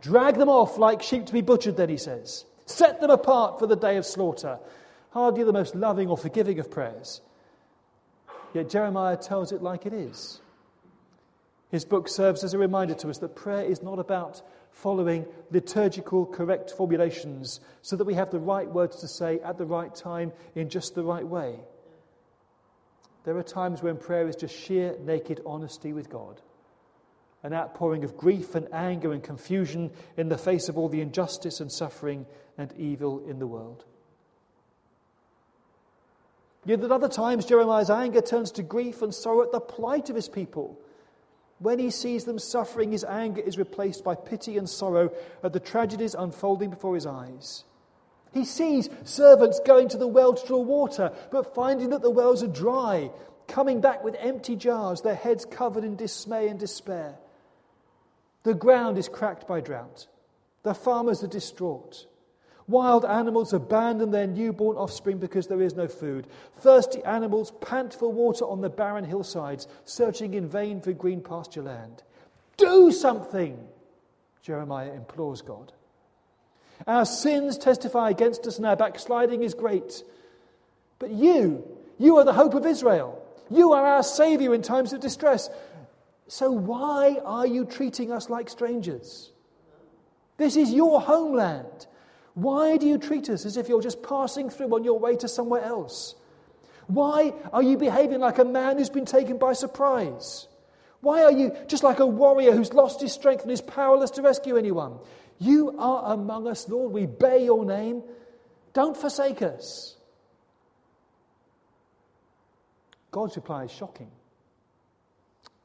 Drag 0.00 0.36
them 0.36 0.48
off 0.48 0.78
like 0.78 1.02
sheep 1.02 1.26
to 1.26 1.32
be 1.32 1.42
butchered, 1.42 1.76
then 1.76 1.88
he 1.88 1.96
says. 1.96 2.44
Set 2.64 3.00
them 3.00 3.10
apart 3.10 3.58
for 3.58 3.66
the 3.66 3.76
day 3.76 3.96
of 3.96 4.06
slaughter. 4.06 4.58
Hardly 5.10 5.44
the 5.44 5.52
most 5.52 5.74
loving 5.74 6.08
or 6.08 6.16
forgiving 6.16 6.58
of 6.58 6.70
prayers. 6.70 7.20
Yet 8.54 8.70
Jeremiah 8.70 9.16
tells 9.16 9.52
it 9.52 9.62
like 9.62 9.86
it 9.86 9.92
is. 9.92 10.40
His 11.70 11.84
book 11.84 12.08
serves 12.08 12.42
as 12.42 12.54
a 12.54 12.58
reminder 12.58 12.94
to 12.94 13.10
us 13.10 13.18
that 13.18 13.36
prayer 13.36 13.64
is 13.64 13.82
not 13.82 13.98
about 13.98 14.42
following 14.72 15.26
liturgical 15.50 16.26
correct 16.26 16.70
formulations 16.70 17.60
so 17.82 17.96
that 17.96 18.04
we 18.04 18.14
have 18.14 18.30
the 18.30 18.38
right 18.40 18.68
words 18.68 19.00
to 19.00 19.08
say 19.08 19.38
at 19.40 19.58
the 19.58 19.66
right 19.66 19.94
time 19.94 20.32
in 20.54 20.68
just 20.68 20.94
the 20.94 21.04
right 21.04 21.26
way. 21.26 21.60
There 23.24 23.36
are 23.36 23.42
times 23.42 23.82
when 23.82 23.98
prayer 23.98 24.26
is 24.26 24.36
just 24.36 24.56
sheer 24.56 24.96
naked 25.04 25.42
honesty 25.44 25.92
with 25.92 26.08
God 26.08 26.40
an 27.42 27.54
outpouring 27.54 28.04
of 28.04 28.16
grief 28.16 28.54
and 28.54 28.72
anger 28.72 29.12
and 29.12 29.22
confusion 29.22 29.90
in 30.16 30.28
the 30.28 30.38
face 30.38 30.68
of 30.68 30.76
all 30.76 30.88
the 30.88 31.00
injustice 31.00 31.60
and 31.60 31.72
suffering 31.72 32.26
and 32.58 32.72
evil 32.76 33.22
in 33.26 33.38
the 33.38 33.46
world. 33.46 33.84
Yet 36.64 36.84
at 36.84 36.92
other 36.92 37.08
times, 37.08 37.46
Jeremiah's 37.46 37.88
anger 37.88 38.20
turns 38.20 38.50
to 38.52 38.62
grief 38.62 39.00
and 39.00 39.14
sorrow 39.14 39.42
at 39.42 39.52
the 39.52 39.60
plight 39.60 40.10
of 40.10 40.16
his 40.16 40.28
people. 40.28 40.78
When 41.58 41.78
he 41.78 41.90
sees 41.90 42.24
them 42.24 42.38
suffering, 42.38 42.92
his 42.92 43.04
anger 43.04 43.40
is 43.40 43.58
replaced 43.58 44.04
by 44.04 44.14
pity 44.14 44.58
and 44.58 44.68
sorrow 44.68 45.10
at 45.42 45.52
the 45.52 45.60
tragedies 45.60 46.14
unfolding 46.14 46.70
before 46.70 46.94
his 46.94 47.06
eyes. 47.06 47.64
He 48.32 48.44
sees 48.44 48.88
servants 49.04 49.60
going 49.66 49.88
to 49.88 49.98
the 49.98 50.06
well 50.06 50.34
to 50.34 50.46
draw 50.46 50.60
water, 50.60 51.12
but 51.32 51.54
finding 51.54 51.90
that 51.90 52.02
the 52.02 52.10
wells 52.10 52.42
are 52.42 52.48
dry, 52.48 53.10
coming 53.48 53.80
back 53.80 54.04
with 54.04 54.14
empty 54.18 54.56
jars, 54.56 55.00
their 55.00 55.14
heads 55.14 55.44
covered 55.44 55.84
in 55.84 55.96
dismay 55.96 56.48
and 56.48 56.58
despair. 56.58 57.16
The 58.42 58.54
ground 58.54 58.98
is 58.98 59.08
cracked 59.08 59.46
by 59.46 59.60
drought. 59.60 60.06
The 60.62 60.74
farmers 60.74 61.22
are 61.22 61.28
distraught. 61.28 62.06
Wild 62.68 63.04
animals 63.04 63.52
abandon 63.52 64.12
their 64.12 64.28
newborn 64.28 64.76
offspring 64.76 65.18
because 65.18 65.48
there 65.48 65.60
is 65.60 65.74
no 65.74 65.88
food. 65.88 66.28
Thirsty 66.60 67.02
animals 67.04 67.52
pant 67.60 67.92
for 67.92 68.12
water 68.12 68.44
on 68.44 68.60
the 68.60 68.68
barren 68.68 69.04
hillsides, 69.04 69.66
searching 69.84 70.34
in 70.34 70.48
vain 70.48 70.80
for 70.80 70.92
green 70.92 71.20
pasture 71.20 71.62
land. 71.62 72.02
Do 72.56 72.92
something, 72.92 73.58
Jeremiah 74.42 74.92
implores 74.92 75.42
God. 75.42 75.72
Our 76.86 77.04
sins 77.04 77.58
testify 77.58 78.10
against 78.10 78.46
us, 78.46 78.58
and 78.58 78.66
our 78.66 78.76
backsliding 78.76 79.42
is 79.42 79.52
great. 79.52 80.04
But 80.98 81.10
you, 81.10 81.66
you 81.98 82.18
are 82.18 82.24
the 82.24 82.32
hope 82.32 82.54
of 82.54 82.66
Israel. 82.66 83.20
You 83.50 83.72
are 83.72 83.84
our 83.84 84.02
Savior 84.02 84.54
in 84.54 84.62
times 84.62 84.92
of 84.92 85.00
distress. 85.00 85.50
So 86.30 86.52
why 86.52 87.18
are 87.24 87.44
you 87.44 87.64
treating 87.64 88.12
us 88.12 88.30
like 88.30 88.48
strangers? 88.48 89.32
This 90.36 90.54
is 90.54 90.72
your 90.72 91.00
homeland. 91.00 91.88
Why 92.34 92.76
do 92.76 92.86
you 92.86 92.98
treat 92.98 93.28
us 93.28 93.44
as 93.44 93.56
if 93.56 93.68
you're 93.68 93.82
just 93.82 94.00
passing 94.04 94.48
through 94.48 94.72
on 94.72 94.84
your 94.84 95.00
way 95.00 95.16
to 95.16 95.26
somewhere 95.26 95.64
else? 95.64 96.14
Why 96.86 97.34
are 97.52 97.64
you 97.64 97.76
behaving 97.76 98.20
like 98.20 98.38
a 98.38 98.44
man 98.44 98.78
who's 98.78 98.90
been 98.90 99.06
taken 99.06 99.38
by 99.38 99.54
surprise? 99.54 100.46
Why 101.00 101.24
are 101.24 101.32
you 101.32 101.50
just 101.66 101.82
like 101.82 101.98
a 101.98 102.06
warrior 102.06 102.52
who's 102.52 102.72
lost 102.72 103.00
his 103.00 103.12
strength 103.12 103.42
and 103.42 103.50
is 103.50 103.60
powerless 103.60 104.12
to 104.12 104.22
rescue 104.22 104.56
anyone? 104.56 105.00
You 105.40 105.74
are 105.80 106.14
among 106.14 106.46
us, 106.46 106.68
Lord. 106.68 106.92
We 106.92 107.06
bear 107.06 107.38
your 107.38 107.64
name. 107.64 108.04
Don't 108.72 108.96
forsake 108.96 109.42
us. 109.42 109.96
God's 113.10 113.34
reply 113.34 113.64
is 113.64 113.72
shocking. 113.72 114.12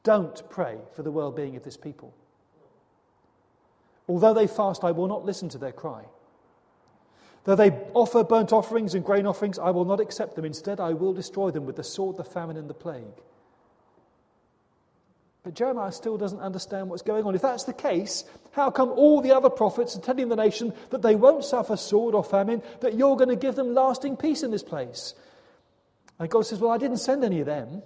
Don't 0.06 0.48
pray 0.50 0.78
for 0.94 1.02
the 1.02 1.10
well 1.10 1.32
being 1.32 1.56
of 1.56 1.64
this 1.64 1.76
people. 1.76 2.14
Although 4.08 4.34
they 4.34 4.46
fast, 4.46 4.84
I 4.84 4.92
will 4.92 5.08
not 5.08 5.24
listen 5.24 5.48
to 5.48 5.58
their 5.58 5.72
cry. 5.72 6.04
Though 7.42 7.56
they 7.56 7.72
offer 7.92 8.22
burnt 8.22 8.52
offerings 8.52 8.94
and 8.94 9.04
grain 9.04 9.26
offerings, 9.26 9.58
I 9.58 9.70
will 9.70 9.84
not 9.84 9.98
accept 9.98 10.36
them. 10.36 10.44
Instead, 10.44 10.78
I 10.78 10.92
will 10.92 11.12
destroy 11.12 11.50
them 11.50 11.66
with 11.66 11.74
the 11.74 11.82
sword, 11.82 12.18
the 12.18 12.22
famine, 12.22 12.56
and 12.56 12.70
the 12.70 12.74
plague. 12.74 13.20
But 15.42 15.54
Jeremiah 15.54 15.90
still 15.90 16.16
doesn't 16.16 16.38
understand 16.38 16.88
what's 16.88 17.02
going 17.02 17.24
on. 17.24 17.34
If 17.34 17.42
that's 17.42 17.64
the 17.64 17.72
case, 17.72 18.22
how 18.52 18.70
come 18.70 18.90
all 18.90 19.20
the 19.20 19.34
other 19.34 19.50
prophets 19.50 19.96
are 19.96 20.00
telling 20.00 20.28
the 20.28 20.36
nation 20.36 20.72
that 20.90 21.02
they 21.02 21.16
won't 21.16 21.44
suffer 21.44 21.76
sword 21.76 22.14
or 22.14 22.22
famine, 22.22 22.62
that 22.78 22.94
you're 22.94 23.16
going 23.16 23.28
to 23.30 23.34
give 23.34 23.56
them 23.56 23.74
lasting 23.74 24.18
peace 24.18 24.44
in 24.44 24.52
this 24.52 24.62
place? 24.62 25.14
And 26.20 26.30
God 26.30 26.46
says, 26.46 26.60
Well, 26.60 26.70
I 26.70 26.78
didn't 26.78 26.98
send 26.98 27.24
any 27.24 27.40
of 27.40 27.46
them. 27.46 27.82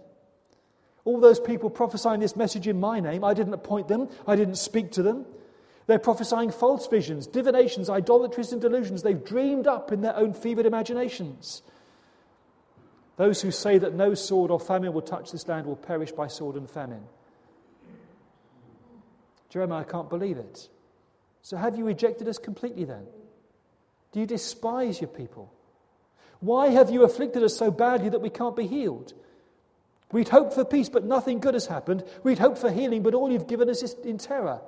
All 1.05 1.21
those 1.21 1.41
people 1.41 1.71
prophesying 1.71 2.21
this 2.21 2.37
message 2.37 2.69
in 2.69 2.79
my 2.79 3.01
name, 3.01 3.25
I 3.25 3.35
didn't 3.35 3.55
appoint 3.55 3.89
them, 3.89 4.09
I 4.27 4.37
didn't 4.37 4.57
speak 4.57 4.93
to 4.93 5.03
them. 5.03 5.25
They're 5.87 5.99
prophesying 5.99 6.53
false 6.53 6.87
visions, 6.87 7.27
divinations, 7.27 7.91
idolatries, 7.91 8.53
and 8.53 8.61
delusions 8.61 9.03
they've 9.03 9.25
dreamed 9.25 9.67
up 9.67 9.91
in 9.91 10.03
their 10.03 10.15
own 10.15 10.35
fevered 10.35 10.67
imaginations. 10.67 11.63
Those 13.17 13.43
who 13.43 13.51
say 13.51 13.79
that 13.79 13.95
no 13.95 14.15
sword 14.15 14.51
or 14.51 14.61
famine 14.61 14.93
will 14.93 15.03
touch 15.03 15.33
this 15.33 15.49
land 15.49 15.67
will 15.67 15.77
perish 15.77 16.13
by 16.13 16.29
sword 16.29 16.57
and 16.57 16.71
famine. 16.71 17.03
Jeremiah 19.49 19.81
I 19.81 19.85
can't 19.85 20.09
believe 20.09 20.37
it. 20.39 20.69
So, 21.43 21.57
have 21.57 21.77
you 21.77 21.85
rejected 21.85 22.29
us 22.29 22.39
completely 22.39 22.85
then? 22.85 23.07
Do 24.13 24.21
you 24.21 24.27
despise 24.27 25.01
your 25.01 25.09
people? 25.09 25.53
Why 26.41 26.69
have 26.69 26.91
you 26.91 27.03
afflicted 27.05 27.43
us 27.43 27.57
so 27.57 27.71
badly 27.71 28.09
that 28.11 28.21
we 28.21 28.31
can't 28.31 28.57
be 28.57 28.67
healed? 28.67 29.13
We'd 30.13 30.29
hoped 30.29 30.55
for 30.55 30.65
peace, 30.65 30.89
but 30.89 31.05
nothing 31.05 31.39
good 31.39 31.55
has 31.55 31.67
happened. 31.67 32.05
We'd 32.25 32.39
hoped 32.39 32.59
for 32.59 32.71
healing, 32.71 33.03
but 33.03 33.15
all 33.15 33.31
you've 33.31 33.47
given 33.47 33.71
us 33.71 33.83
is 33.83 33.95
in 34.05 34.19
terror. 34.19 34.61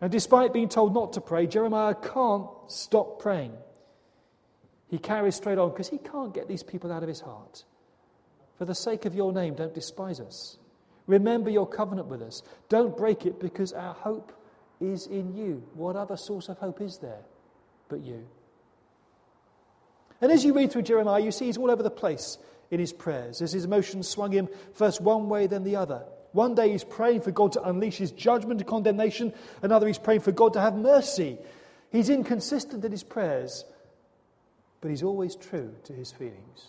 And 0.00 0.10
despite 0.10 0.52
being 0.52 0.68
told 0.68 0.94
not 0.94 1.12
to 1.12 1.20
pray, 1.20 1.46
Jeremiah 1.46 1.94
can't 1.94 2.48
stop 2.68 3.20
praying. 3.20 3.52
He 4.88 4.98
carries 4.98 5.36
straight 5.36 5.58
on 5.58 5.70
because 5.70 5.88
he 5.88 5.98
can't 5.98 6.34
get 6.34 6.48
these 6.48 6.64
people 6.64 6.90
out 6.90 7.02
of 7.02 7.08
his 7.08 7.20
heart. 7.20 7.64
For 8.58 8.64
the 8.64 8.74
sake 8.74 9.04
of 9.04 9.14
your 9.14 9.32
name, 9.32 9.54
don't 9.54 9.74
despise 9.74 10.20
us. 10.20 10.58
Remember 11.06 11.48
your 11.48 11.66
covenant 11.66 12.08
with 12.08 12.22
us. 12.22 12.42
Don't 12.68 12.96
break 12.96 13.24
it 13.24 13.38
because 13.38 13.72
our 13.72 13.94
hope 13.94 14.32
is 14.80 15.06
in 15.06 15.36
you. 15.36 15.62
What 15.74 15.96
other 15.96 16.16
source 16.16 16.48
of 16.48 16.58
hope 16.58 16.80
is 16.80 16.98
there 16.98 17.22
but 17.88 18.00
you? 18.00 18.26
And 20.20 20.32
as 20.32 20.44
you 20.44 20.52
read 20.52 20.72
through 20.72 20.82
Jeremiah, 20.82 21.20
you 21.20 21.30
see 21.30 21.46
he's 21.46 21.56
all 21.56 21.70
over 21.70 21.82
the 21.82 21.90
place 21.90 22.38
in 22.70 22.80
his 22.80 22.92
prayers, 22.92 23.42
as 23.42 23.52
his 23.52 23.64
emotions 23.64 24.08
swung 24.08 24.32
him 24.32 24.48
first 24.74 25.00
one 25.00 25.28
way, 25.28 25.46
then 25.46 25.64
the 25.64 25.76
other. 25.76 26.04
One 26.32 26.54
day 26.54 26.70
he's 26.70 26.84
praying 26.84 27.22
for 27.22 27.32
God 27.32 27.52
to 27.52 27.62
unleash 27.62 27.96
his 27.96 28.12
judgment 28.12 28.60
and 28.60 28.68
condemnation, 28.68 29.32
another 29.62 29.86
he's 29.86 29.98
praying 29.98 30.20
for 30.20 30.32
God 30.32 30.52
to 30.52 30.60
have 30.60 30.76
mercy. 30.76 31.38
He's 31.90 32.08
inconsistent 32.08 32.84
in 32.84 32.92
his 32.92 33.02
prayers, 33.02 33.64
but 34.80 34.90
he's 34.90 35.02
always 35.02 35.34
true 35.34 35.74
to 35.84 35.92
his 35.92 36.12
feelings. 36.12 36.66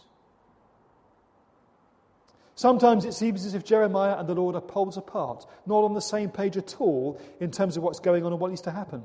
Sometimes 2.56 3.06
it 3.06 3.14
seems 3.14 3.46
as 3.46 3.54
if 3.54 3.64
Jeremiah 3.64 4.18
and 4.18 4.28
the 4.28 4.36
Lord 4.36 4.56
are 4.56 4.62
poles 4.62 4.98
apart, 4.98 5.46
not 5.66 5.84
on 5.84 5.94
the 5.94 6.02
same 6.02 6.30
page 6.30 6.58
at 6.58 6.80
all 6.80 7.20
in 7.40 7.52
terms 7.52 7.78
of 7.78 7.84
what's 7.84 8.00
going 8.00 8.26
on 8.26 8.32
and 8.32 8.42
what 8.42 8.50
needs 8.50 8.62
to 8.62 8.72
happen. 8.72 9.04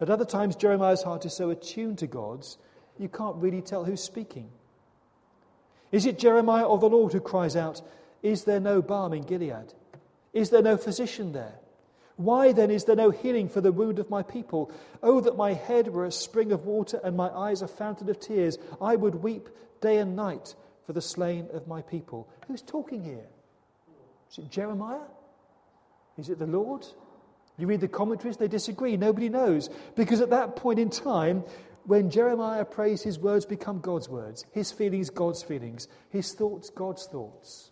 At 0.00 0.10
other 0.10 0.24
times, 0.24 0.56
Jeremiah's 0.56 1.02
heart 1.02 1.24
is 1.24 1.32
so 1.32 1.50
attuned 1.50 1.98
to 1.98 2.06
God's, 2.06 2.58
you 2.98 3.08
can't 3.08 3.36
really 3.36 3.62
tell 3.62 3.84
who's 3.84 4.02
speaking. 4.02 4.50
Is 5.94 6.06
it 6.06 6.18
Jeremiah 6.18 6.64
or 6.64 6.78
the 6.78 6.88
Lord 6.88 7.12
who 7.12 7.20
cries 7.20 7.54
out, 7.54 7.80
Is 8.20 8.42
there 8.42 8.58
no 8.58 8.82
balm 8.82 9.12
in 9.12 9.22
Gilead? 9.22 9.74
Is 10.32 10.50
there 10.50 10.60
no 10.60 10.76
physician 10.76 11.30
there? 11.30 11.54
Why 12.16 12.50
then 12.50 12.72
is 12.72 12.84
there 12.84 12.96
no 12.96 13.10
healing 13.10 13.48
for 13.48 13.60
the 13.60 13.70
wound 13.70 14.00
of 14.00 14.10
my 14.10 14.24
people? 14.24 14.72
Oh, 15.04 15.20
that 15.20 15.36
my 15.36 15.52
head 15.52 15.86
were 15.86 16.04
a 16.04 16.10
spring 16.10 16.50
of 16.50 16.64
water 16.64 17.00
and 17.04 17.16
my 17.16 17.28
eyes 17.28 17.62
a 17.62 17.68
fountain 17.68 18.10
of 18.10 18.18
tears. 18.18 18.58
I 18.80 18.96
would 18.96 19.22
weep 19.22 19.48
day 19.80 19.98
and 19.98 20.16
night 20.16 20.56
for 20.84 20.94
the 20.94 21.00
slain 21.00 21.46
of 21.52 21.68
my 21.68 21.80
people. 21.80 22.28
Who's 22.48 22.62
talking 22.62 23.04
here? 23.04 23.28
Is 24.32 24.38
it 24.38 24.50
Jeremiah? 24.50 25.06
Is 26.18 26.28
it 26.28 26.40
the 26.40 26.46
Lord? 26.48 26.84
You 27.56 27.68
read 27.68 27.80
the 27.80 27.86
commentaries, 27.86 28.36
they 28.36 28.48
disagree. 28.48 28.96
Nobody 28.96 29.28
knows. 29.28 29.70
Because 29.94 30.20
at 30.20 30.30
that 30.30 30.56
point 30.56 30.80
in 30.80 30.90
time, 30.90 31.44
when 31.86 32.10
Jeremiah 32.10 32.64
prays, 32.64 33.02
his 33.02 33.18
words 33.18 33.44
become 33.44 33.80
God's 33.80 34.08
words, 34.08 34.46
his 34.52 34.72
feelings, 34.72 35.10
God's 35.10 35.42
feelings, 35.42 35.86
his 36.10 36.32
thoughts, 36.32 36.70
God's 36.70 37.06
thoughts. 37.06 37.70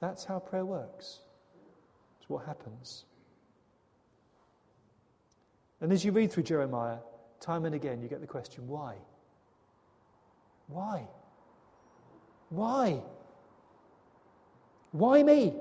That's 0.00 0.24
how 0.24 0.40
prayer 0.40 0.64
works. 0.64 1.20
It's 2.20 2.28
what 2.28 2.44
happens. 2.46 3.04
And 5.80 5.92
as 5.92 6.04
you 6.04 6.12
read 6.12 6.32
through 6.32 6.42
Jeremiah, 6.44 6.98
time 7.40 7.64
and 7.64 7.74
again, 7.74 8.02
you 8.02 8.08
get 8.08 8.20
the 8.20 8.26
question 8.26 8.66
why? 8.66 8.96
Why? 10.66 11.06
Why? 12.48 13.02
Why 14.92 15.22
me? 15.22 15.54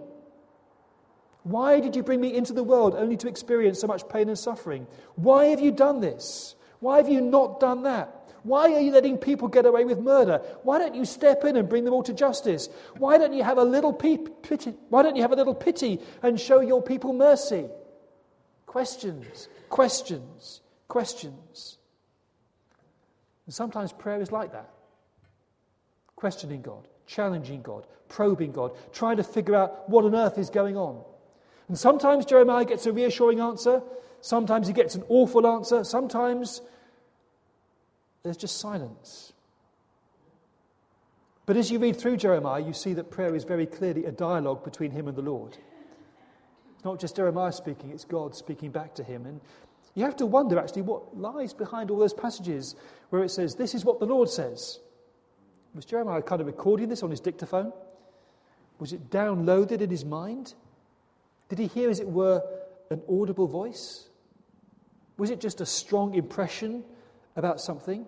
Why 1.44 1.82
did 1.82 1.96
you 1.96 2.04
bring 2.04 2.22
me 2.22 2.34
into 2.34 2.54
the 2.54 2.64
world 2.64 2.96
only 2.96 3.18
to 3.18 3.28
experience 3.28 3.80
so 3.80 3.88
much 3.88 4.08
pain 4.08 4.30
and 4.30 4.40
suffering? 4.40 4.88
Why 5.16 5.48
have 5.48 5.60
you 5.60 5.72
done 5.72 6.00
this? 6.00 6.56
Why 6.84 6.98
have 6.98 7.08
you 7.08 7.22
not 7.22 7.62
done 7.62 7.84
that? 7.84 8.10
Why 8.44 8.74
are 8.74 8.82
you 8.82 8.92
letting 8.92 9.18
people 9.18 9.48
get 9.48 9.66
away 9.66 9.86
with 9.86 10.00
murder? 10.00 10.42
Why 10.64 10.80
don't 10.80 10.96
you 10.96 11.06
step 11.06 11.46
in 11.46 11.56
and 11.56 11.70
bring 11.70 11.86
them 11.86 11.94
all 11.94 12.04
to 12.04 12.14
justice? 12.14 12.68
Why 12.98 13.18
don't 13.18 13.32
you 13.32 13.42
have 13.42 13.58
a 13.58 13.64
little 13.64 13.94
pity? 13.94 14.74
Why 14.90 15.02
don't 15.02 15.16
you 15.16 15.22
have 15.22 15.32
a 15.32 15.38
little 15.38 15.56
pity 15.56 16.02
and 16.22 16.38
show 16.38 16.60
your 16.60 16.84
people 16.84 17.14
mercy? 17.14 17.68
Questions, 18.66 19.48
questions, 19.70 20.60
questions. 20.90 21.78
And 23.46 23.56
sometimes 23.56 23.94
prayer 23.94 24.22
is 24.22 24.34
like 24.34 24.52
that 24.52 24.70
questioning 26.18 26.62
God, 26.62 26.86
challenging 27.06 27.62
God, 27.62 27.88
probing 28.10 28.52
God, 28.52 28.72
trying 28.92 29.18
to 29.18 29.24
figure 29.24 29.56
out 29.56 29.90
what 29.90 30.04
on 30.04 30.16
earth 30.16 30.38
is 30.38 30.50
going 30.50 30.76
on. 30.76 31.02
And 31.70 31.80
sometimes 31.80 32.26
Jeremiah 32.26 32.66
gets 32.66 32.86
a 32.86 32.92
reassuring 32.92 33.40
answer, 33.40 33.82
sometimes 34.20 34.68
he 34.68 34.74
gets 34.74 34.96
an 34.96 35.04
awful 35.08 35.48
answer, 35.48 35.86
sometimes 35.86 36.62
there's 38.24 38.38
just 38.38 38.60
silence. 38.60 39.34
But 41.46 41.58
as 41.58 41.70
you 41.70 41.80
read 41.80 41.98
through 41.98 42.18
Jeremiah, 42.18 42.62
you 42.62 42.74
see 42.74 42.94
that 42.94 43.12
prayer 43.12 43.36
is 43.36 43.44
very 43.44 43.66
clearly 43.66 44.06
a 44.06 44.12
dialogue 44.12 44.64
between 44.64 44.92
him 44.92 45.08
and 45.08 45.18
the 45.18 45.22
Lord. 45.22 45.58
It's 46.76 46.86
not 46.86 47.00
just 47.00 47.18
Jeremiah 47.18 47.52
speaking, 47.52 47.92
it's 47.92 48.06
God 48.06 48.36
speaking 48.36 48.72
back 48.72 48.96
to 48.96 49.04
him. 49.04 49.26
And 49.26 49.42
you 49.94 50.06
have 50.06 50.16
to 50.18 50.26
wonder 50.26 50.58
actually 50.58 50.84
what 50.84 51.18
lies 51.18 51.54
behind 51.54 51.92
all 51.92 51.98
those 51.98 52.14
passages 52.14 52.76
where 53.10 53.24
it 53.24 53.30
says, 53.30 53.56
This 53.56 53.76
is 53.76 53.84
what 53.84 54.00
the 54.00 54.06
Lord 54.06 54.30
says. 54.30 54.80
Was 55.76 55.86
Jeremiah 55.86 56.22
kind 56.22 56.40
of 56.40 56.48
recording 56.48 56.88
this 56.88 57.04
on 57.04 57.10
his 57.10 57.20
dictaphone? 57.20 57.74
Was 58.80 58.94
it 58.94 59.10
downloaded 59.10 59.82
in 59.82 59.90
his 59.90 60.06
mind? 60.06 60.54
Did 61.50 61.60
he 61.60 61.68
hear, 61.68 61.90
as 61.90 62.00
it 62.00 62.08
were, 62.08 62.42
an 62.90 63.02
audible 63.10 63.48
voice? 63.48 64.08
Was 65.18 65.30
it 65.30 65.40
just 65.40 65.62
a 65.62 65.66
strong 65.66 66.16
impression 66.16 66.84
about 67.36 67.60
something? 67.60 68.06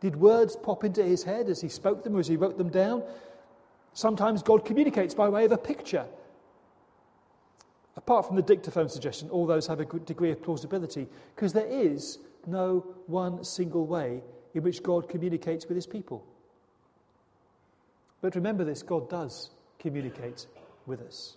Did 0.00 0.16
words 0.16 0.56
pop 0.56 0.84
into 0.84 1.02
his 1.02 1.22
head 1.22 1.48
as 1.48 1.60
he 1.60 1.68
spoke 1.68 2.04
them 2.04 2.16
or 2.16 2.20
as 2.20 2.28
he 2.28 2.36
wrote 2.36 2.58
them 2.58 2.68
down? 2.68 3.02
Sometimes 3.92 4.42
God 4.42 4.64
communicates 4.64 5.14
by 5.14 5.28
way 5.28 5.44
of 5.46 5.52
a 5.52 5.58
picture. 5.58 6.06
Apart 7.96 8.26
from 8.26 8.36
the 8.36 8.42
dictaphone 8.42 8.90
suggestion, 8.90 9.30
all 9.30 9.46
those 9.46 9.66
have 9.66 9.80
a 9.80 9.84
degree 9.84 10.30
of 10.30 10.42
plausibility 10.42 11.08
because 11.34 11.54
there 11.54 11.66
is 11.66 12.18
no 12.46 12.84
one 13.06 13.42
single 13.42 13.86
way 13.86 14.20
in 14.54 14.62
which 14.62 14.82
God 14.82 15.08
communicates 15.08 15.66
with 15.66 15.76
his 15.76 15.86
people. 15.86 16.24
But 18.20 18.34
remember 18.34 18.64
this 18.64 18.82
God 18.82 19.08
does 19.08 19.50
communicate 19.78 20.46
with 20.86 21.00
us. 21.00 21.36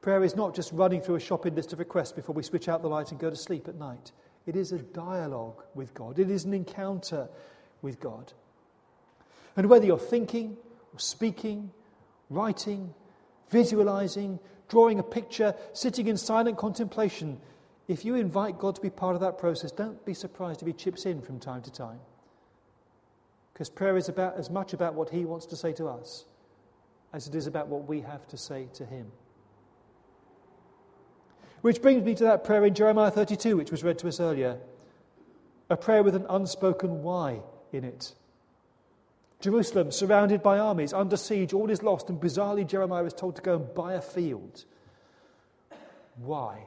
Prayer 0.00 0.22
is 0.22 0.36
not 0.36 0.54
just 0.54 0.72
running 0.72 1.00
through 1.00 1.16
a 1.16 1.20
shopping 1.20 1.54
list 1.54 1.72
of 1.72 1.78
requests 1.78 2.12
before 2.12 2.34
we 2.34 2.42
switch 2.42 2.68
out 2.68 2.82
the 2.82 2.88
light 2.88 3.10
and 3.10 3.20
go 3.20 3.30
to 3.30 3.36
sleep 3.36 3.68
at 3.68 3.74
night. 3.74 4.12
It 4.48 4.56
is 4.56 4.72
a 4.72 4.78
dialogue 4.78 5.62
with 5.74 5.92
God, 5.92 6.18
it 6.18 6.30
is 6.30 6.46
an 6.46 6.54
encounter 6.54 7.28
with 7.82 8.00
God. 8.00 8.32
And 9.54 9.68
whether 9.68 9.84
you're 9.84 9.98
thinking 9.98 10.56
or 10.94 10.98
speaking, 10.98 11.70
writing, 12.30 12.94
visualizing, 13.50 14.38
drawing 14.68 14.98
a 14.98 15.02
picture, 15.02 15.54
sitting 15.74 16.06
in 16.06 16.16
silent 16.16 16.56
contemplation, 16.56 17.38
if 17.88 18.06
you 18.06 18.14
invite 18.14 18.58
God 18.58 18.74
to 18.76 18.80
be 18.80 18.88
part 18.88 19.14
of 19.14 19.20
that 19.20 19.36
process, 19.36 19.70
don't 19.70 20.02
be 20.06 20.14
surprised 20.14 20.62
if 20.62 20.66
He 20.66 20.72
chips 20.72 21.04
in 21.04 21.20
from 21.20 21.38
time 21.38 21.60
to 21.60 21.70
time. 21.70 22.00
Because 23.52 23.68
prayer 23.68 23.98
is 23.98 24.08
about, 24.08 24.38
as 24.38 24.48
much 24.48 24.72
about 24.72 24.94
what 24.94 25.10
He 25.10 25.26
wants 25.26 25.44
to 25.44 25.56
say 25.56 25.74
to 25.74 25.88
us 25.88 26.24
as 27.12 27.26
it 27.26 27.34
is 27.34 27.46
about 27.46 27.68
what 27.68 27.86
we 27.86 28.00
have 28.00 28.26
to 28.28 28.38
say 28.38 28.68
to 28.72 28.86
Him. 28.86 29.12
Which 31.60 31.82
brings 31.82 32.04
me 32.04 32.14
to 32.14 32.24
that 32.24 32.44
prayer 32.44 32.64
in 32.64 32.74
Jeremiah 32.74 33.10
32, 33.10 33.56
which 33.56 33.70
was 33.70 33.82
read 33.82 33.98
to 34.00 34.08
us 34.08 34.20
earlier. 34.20 34.58
A 35.70 35.76
prayer 35.76 36.02
with 36.02 36.14
an 36.14 36.26
unspoken 36.28 37.02
why 37.02 37.40
in 37.72 37.84
it. 37.84 38.14
Jerusalem, 39.40 39.92
surrounded 39.92 40.42
by 40.42 40.58
armies, 40.58 40.92
under 40.92 41.16
siege, 41.16 41.52
all 41.52 41.70
is 41.70 41.82
lost, 41.82 42.08
and 42.08 42.20
bizarrely, 42.20 42.66
Jeremiah 42.66 43.04
is 43.04 43.12
told 43.12 43.36
to 43.36 43.42
go 43.42 43.56
and 43.56 43.74
buy 43.74 43.94
a 43.94 44.00
field. 44.00 44.64
Why? 46.16 46.64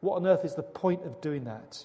What 0.00 0.16
on 0.16 0.26
earth 0.26 0.44
is 0.44 0.54
the 0.54 0.62
point 0.62 1.04
of 1.04 1.20
doing 1.20 1.44
that? 1.44 1.84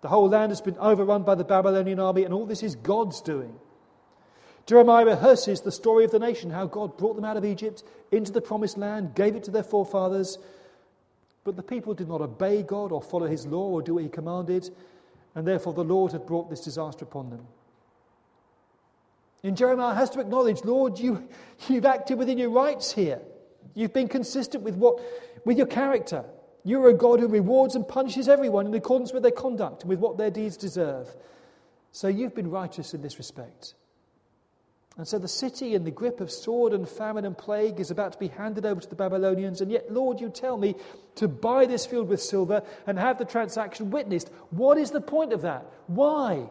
The 0.00 0.08
whole 0.08 0.28
land 0.28 0.50
has 0.50 0.60
been 0.60 0.78
overrun 0.78 1.22
by 1.22 1.34
the 1.34 1.44
Babylonian 1.44 2.00
army, 2.00 2.24
and 2.24 2.34
all 2.34 2.46
this 2.46 2.62
is 2.62 2.74
God's 2.74 3.20
doing. 3.20 3.54
Jeremiah 4.66 5.06
rehearses 5.06 5.60
the 5.60 5.70
story 5.70 6.04
of 6.04 6.10
the 6.10 6.18
nation, 6.18 6.50
how 6.50 6.66
God 6.66 6.98
brought 6.98 7.14
them 7.14 7.24
out 7.24 7.36
of 7.36 7.44
Egypt 7.44 7.84
into 8.10 8.32
the 8.32 8.40
promised 8.40 8.76
land, 8.76 9.14
gave 9.14 9.36
it 9.36 9.44
to 9.44 9.52
their 9.52 9.62
forefathers. 9.62 10.38
But 11.44 11.54
the 11.54 11.62
people 11.62 11.94
did 11.94 12.08
not 12.08 12.20
obey 12.20 12.64
God 12.64 12.90
or 12.90 13.00
follow 13.00 13.28
his 13.28 13.46
law 13.46 13.68
or 13.68 13.80
do 13.80 13.94
what 13.94 14.02
he 14.02 14.08
commanded, 14.08 14.68
and 15.36 15.46
therefore 15.46 15.72
the 15.72 15.84
Lord 15.84 16.10
had 16.10 16.26
brought 16.26 16.50
this 16.50 16.62
disaster 16.62 17.04
upon 17.04 17.30
them. 17.30 17.46
And 19.44 19.56
Jeremiah 19.56 19.94
has 19.94 20.10
to 20.10 20.20
acknowledge, 20.20 20.64
Lord, 20.64 20.98
you, 20.98 21.28
you've 21.68 21.86
acted 21.86 22.18
within 22.18 22.36
your 22.36 22.50
rights 22.50 22.92
here. 22.92 23.20
You've 23.74 23.92
been 23.92 24.08
consistent 24.08 24.64
with, 24.64 24.74
what, 24.74 24.98
with 25.44 25.56
your 25.56 25.68
character. 25.68 26.24
You 26.64 26.82
are 26.82 26.88
a 26.88 26.94
God 26.94 27.20
who 27.20 27.28
rewards 27.28 27.76
and 27.76 27.86
punishes 27.86 28.28
everyone 28.28 28.66
in 28.66 28.74
accordance 28.74 29.12
with 29.12 29.22
their 29.22 29.30
conduct 29.30 29.82
and 29.82 29.88
with 29.88 30.00
what 30.00 30.18
their 30.18 30.32
deeds 30.32 30.56
deserve. 30.56 31.14
So 31.92 32.08
you've 32.08 32.34
been 32.34 32.50
righteous 32.50 32.92
in 32.92 33.02
this 33.02 33.18
respect. 33.18 33.74
And 34.98 35.06
so 35.06 35.18
the 35.18 35.28
city 35.28 35.74
in 35.74 35.84
the 35.84 35.90
grip 35.90 36.20
of 36.20 36.30
sword 36.30 36.72
and 36.72 36.88
famine 36.88 37.26
and 37.26 37.36
plague 37.36 37.80
is 37.80 37.90
about 37.90 38.12
to 38.12 38.18
be 38.18 38.28
handed 38.28 38.64
over 38.64 38.80
to 38.80 38.88
the 38.88 38.96
Babylonians. 38.96 39.60
And 39.60 39.70
yet, 39.70 39.92
Lord, 39.92 40.20
you 40.20 40.30
tell 40.30 40.56
me 40.56 40.74
to 41.16 41.28
buy 41.28 41.66
this 41.66 41.84
field 41.84 42.08
with 42.08 42.22
silver 42.22 42.62
and 42.86 42.98
have 42.98 43.18
the 43.18 43.26
transaction 43.26 43.90
witnessed. 43.90 44.30
What 44.50 44.78
is 44.78 44.92
the 44.92 45.02
point 45.02 45.34
of 45.34 45.42
that? 45.42 45.66
Why? 45.86 46.48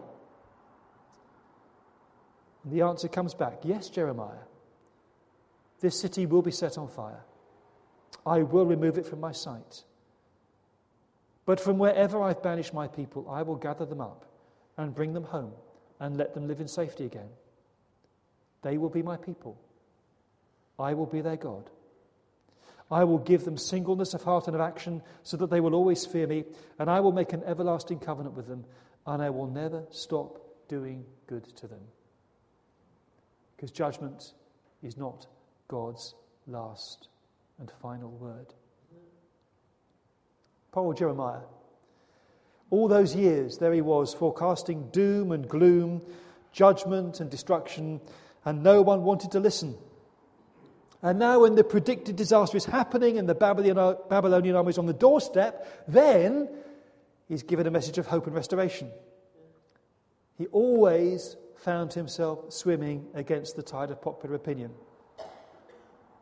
And 2.64 2.74
the 2.74 2.82
answer 2.82 3.08
comes 3.08 3.34
back 3.34 3.60
yes, 3.64 3.90
Jeremiah. 3.90 4.46
This 5.80 6.00
city 6.00 6.28
will 6.28 6.44
be 6.44 6.52
set 6.52 6.78
on 6.78 6.88
fire. 6.88 7.24
I 8.26 8.44
will 8.44 8.66
remove 8.66 8.98
it 8.98 9.08
from 9.08 9.20
my 9.20 9.32
sight. 9.32 9.84
But 11.46 11.60
from 11.60 11.78
wherever 11.78 12.22
I've 12.22 12.42
banished 12.42 12.74
my 12.74 12.88
people, 12.88 13.28
I 13.30 13.42
will 13.42 13.56
gather 13.56 13.86
them 13.86 14.02
up 14.02 14.26
and 14.78 14.96
bring 14.96 15.14
them 15.14 15.24
home 15.24 15.54
and 16.00 16.18
let 16.18 16.34
them 16.34 16.48
live 16.48 16.60
in 16.60 16.68
safety 16.68 17.06
again. 17.06 17.30
They 18.66 18.80
will 18.80 18.90
be 18.90 19.04
my 19.04 19.16
people. 19.16 19.62
I 20.80 20.96
will 20.96 21.06
be 21.06 21.22
their 21.22 21.36
God. 21.36 21.70
I 22.90 23.04
will 23.04 23.20
give 23.20 23.46
them 23.46 23.60
singleness 23.60 24.16
of 24.16 24.24
heart 24.24 24.48
and 24.48 24.56
of 24.56 24.62
action 24.62 25.04
so 25.22 25.38
that 25.38 25.52
they 25.52 25.60
will 25.60 25.76
always 25.76 26.04
fear 26.08 26.26
me, 26.26 26.46
and 26.80 26.90
I 26.90 27.00
will 27.00 27.12
make 27.12 27.32
an 27.32 27.44
everlasting 27.46 28.00
covenant 28.00 28.36
with 28.36 28.48
them, 28.48 28.66
and 29.06 29.22
I 29.22 29.30
will 29.30 29.46
never 29.46 29.84
stop 29.92 30.40
doing 30.68 31.06
good 31.28 31.44
to 31.58 31.68
them. 31.68 31.82
Because 33.56 33.70
judgment 33.70 34.34
is 34.82 34.98
not 34.98 35.28
God's 35.68 36.16
last 36.48 37.08
and 37.60 37.70
final 37.84 38.10
word. 38.10 38.48
Poor 40.72 40.96
Jeremiah. 40.96 41.46
All 42.72 42.88
those 42.88 43.16
years, 43.16 43.60
there 43.60 43.74
he 43.74 43.82
was, 43.82 44.16
forecasting 44.16 44.90
doom 44.90 45.32
and 45.32 45.48
gloom, 45.48 46.02
judgment 46.52 47.20
and 47.20 47.30
destruction, 47.30 48.02
and 48.46 48.64
no 48.64 48.82
one 48.82 49.04
wanted 49.04 49.32
to 49.32 49.40
listen. 49.40 49.76
And 51.02 51.20
now, 51.20 51.42
when 51.42 51.56
the 51.56 51.64
predicted 51.64 52.16
disaster 52.16 52.58
is 52.58 52.66
happening 52.66 53.18
and 53.18 53.28
the 53.28 53.36
Babylonian 53.36 54.56
army 54.56 54.70
is 54.70 54.78
on 54.78 54.86
the 54.86 54.94
doorstep, 54.94 55.86
then 55.88 56.50
he's 57.28 57.44
given 57.44 57.68
a 57.68 57.72
message 57.72 57.98
of 57.98 58.08
hope 58.08 58.26
and 58.26 58.36
restoration. 58.36 58.90
He 60.38 60.48
always 60.48 61.36
found 61.58 61.94
himself 61.94 62.52
swimming 62.52 63.08
against 63.14 63.56
the 63.56 63.64
tide 63.64 63.92
of 63.92 64.02
popular 64.02 64.36
opinion. 64.36 64.72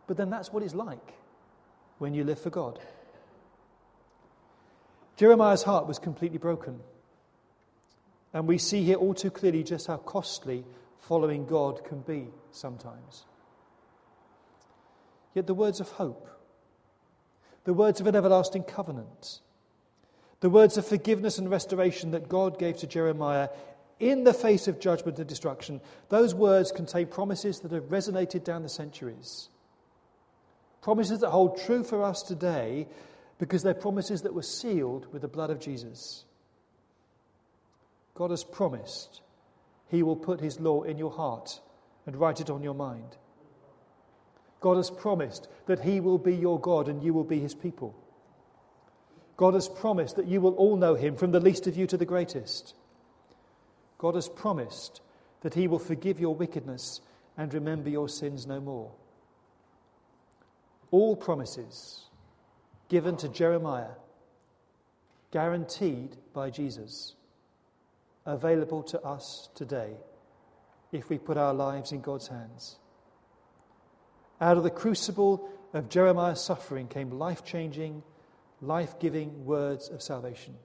But 0.07 0.17
then 0.17 0.29
that's 0.29 0.51
what 0.51 0.63
it's 0.63 0.75
like 0.75 1.13
when 1.97 2.13
you 2.13 2.23
live 2.23 2.39
for 2.39 2.49
God. 2.49 2.79
Jeremiah's 5.15 5.63
heart 5.63 5.87
was 5.87 5.99
completely 5.99 6.39
broken. 6.39 6.79
And 8.33 8.47
we 8.47 8.57
see 8.57 8.83
here 8.83 8.95
all 8.95 9.13
too 9.13 9.31
clearly 9.31 9.63
just 9.63 9.87
how 9.87 9.97
costly 9.97 10.65
following 11.07 11.45
God 11.45 11.83
can 11.83 12.01
be 12.01 12.27
sometimes. 12.51 13.25
Yet 15.33 15.47
the 15.47 15.53
words 15.53 15.79
of 15.79 15.89
hope, 15.89 16.29
the 17.65 17.73
words 17.73 17.99
of 17.99 18.07
an 18.07 18.15
everlasting 18.15 18.63
covenant, 18.63 19.39
the 20.39 20.49
words 20.49 20.77
of 20.77 20.85
forgiveness 20.85 21.37
and 21.37 21.49
restoration 21.49 22.11
that 22.11 22.29
God 22.29 22.59
gave 22.59 22.77
to 22.77 22.87
Jeremiah 22.87 23.49
in 23.99 24.23
the 24.23 24.33
face 24.33 24.67
of 24.67 24.79
judgment 24.79 25.19
and 25.19 25.27
destruction, 25.27 25.81
those 26.09 26.35
words 26.35 26.71
contain 26.71 27.07
promises 27.07 27.59
that 27.59 27.71
have 27.71 27.85
resonated 27.85 28.43
down 28.43 28.63
the 28.63 28.69
centuries. 28.69 29.49
Promises 30.81 31.19
that 31.21 31.29
hold 31.29 31.61
true 31.61 31.83
for 31.83 32.03
us 32.03 32.21
today 32.21 32.87
because 33.39 33.63
they're 33.63 33.73
promises 33.73 34.21
that 34.23 34.33
were 34.33 34.41
sealed 34.41 35.11
with 35.11 35.21
the 35.21 35.27
blood 35.27 35.49
of 35.49 35.59
Jesus. 35.59 36.25
God 38.15 38.31
has 38.31 38.43
promised 38.43 39.21
He 39.89 40.03
will 40.03 40.15
put 40.15 40.39
His 40.39 40.59
law 40.59 40.83
in 40.83 40.97
your 40.97 41.11
heart 41.11 41.59
and 42.05 42.15
write 42.15 42.39
it 42.39 42.49
on 42.49 42.63
your 42.63 42.73
mind. 42.73 43.17
God 44.59 44.77
has 44.77 44.89
promised 44.89 45.47
that 45.65 45.81
He 45.81 45.99
will 45.99 46.17
be 46.17 46.35
your 46.35 46.59
God 46.59 46.87
and 46.87 47.03
you 47.03 47.13
will 47.13 47.23
be 47.23 47.39
His 47.39 47.53
people. 47.53 47.95
God 49.35 49.53
has 49.55 49.67
promised 49.67 50.15
that 50.15 50.27
you 50.27 50.41
will 50.41 50.53
all 50.53 50.77
know 50.77 50.95
Him 50.95 51.15
from 51.15 51.31
the 51.31 51.39
least 51.39 51.67
of 51.67 51.75
you 51.75 51.85
to 51.87 51.97
the 51.97 52.05
greatest. 52.05 52.75
God 53.97 54.15
has 54.15 54.29
promised 54.29 55.01
that 55.41 55.55
He 55.55 55.67
will 55.67 55.79
forgive 55.79 56.19
your 56.19 56.35
wickedness 56.35 57.01
and 57.37 57.53
remember 57.53 57.89
your 57.89 58.07
sins 58.07 58.47
no 58.47 58.59
more. 58.59 58.91
All 60.91 61.15
promises 61.15 62.03
given 62.89 63.17
to 63.17 63.27
Jeremiah, 63.27 63.95
guaranteed 65.31 66.15
by 66.33 66.49
Jesus, 66.49 67.15
available 68.25 68.83
to 68.83 69.01
us 69.01 69.49
today 69.55 69.93
if 70.91 71.09
we 71.09 71.17
put 71.17 71.37
our 71.37 71.53
lives 71.53 71.91
in 71.91 72.01
God's 72.01 72.27
hands. 72.27 72.77
Out 74.39 74.57
of 74.57 74.63
the 74.63 74.69
crucible 74.69 75.49
of 75.73 75.89
Jeremiah's 75.89 76.41
suffering 76.41 76.87
came 76.87 77.11
life 77.11 77.43
changing, 77.43 78.03
life 78.61 78.99
giving 78.99 79.45
words 79.45 79.89
of 79.89 80.01
salvation. 80.01 80.55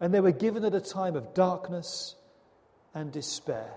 And 0.00 0.14
they 0.14 0.20
were 0.20 0.32
given 0.32 0.64
at 0.64 0.74
a 0.74 0.80
time 0.80 1.16
of 1.16 1.34
darkness 1.34 2.14
and 2.94 3.12
despair. 3.12 3.70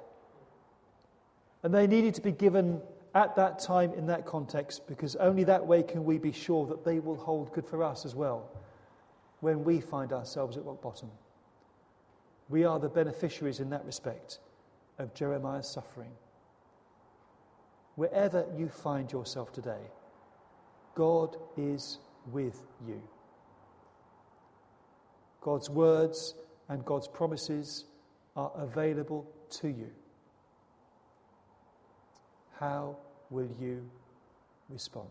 And 1.63 1.73
they 1.73 1.87
needed 1.87 2.15
to 2.15 2.21
be 2.21 2.31
given 2.31 2.81
at 3.15 3.35
that 3.35 3.59
time 3.59 3.93
in 3.93 4.07
that 4.07 4.25
context 4.25 4.87
because 4.87 5.15
only 5.15 5.43
that 5.45 5.65
way 5.65 5.83
can 5.83 6.03
we 6.03 6.17
be 6.17 6.31
sure 6.31 6.65
that 6.67 6.83
they 6.83 6.99
will 6.99 7.15
hold 7.15 7.53
good 7.53 7.65
for 7.65 7.83
us 7.83 8.05
as 8.05 8.15
well 8.15 8.49
when 9.39 9.63
we 9.63 9.79
find 9.79 10.13
ourselves 10.13 10.57
at 10.57 10.65
rock 10.65 10.81
bottom. 10.81 11.09
We 12.49 12.65
are 12.65 12.79
the 12.79 12.89
beneficiaries 12.89 13.59
in 13.59 13.69
that 13.69 13.85
respect 13.85 14.39
of 14.99 15.13
Jeremiah's 15.13 15.67
suffering 15.67 16.11
wherever 17.95 18.45
you 18.57 18.69
find 18.69 19.11
yourself 19.11 19.51
today, 19.51 19.91
God 20.95 21.35
is 21.57 21.99
with 22.31 22.61
you. 22.87 23.01
God's 25.41 25.69
words 25.69 26.35
and 26.69 26.85
God's 26.85 27.07
promises 27.07 27.85
are 28.35 28.51
available 28.55 29.29
to 29.61 29.67
you. 29.67 29.89
How 32.59 32.97
will 33.29 33.49
you 33.59 33.89
respond? 34.69 35.09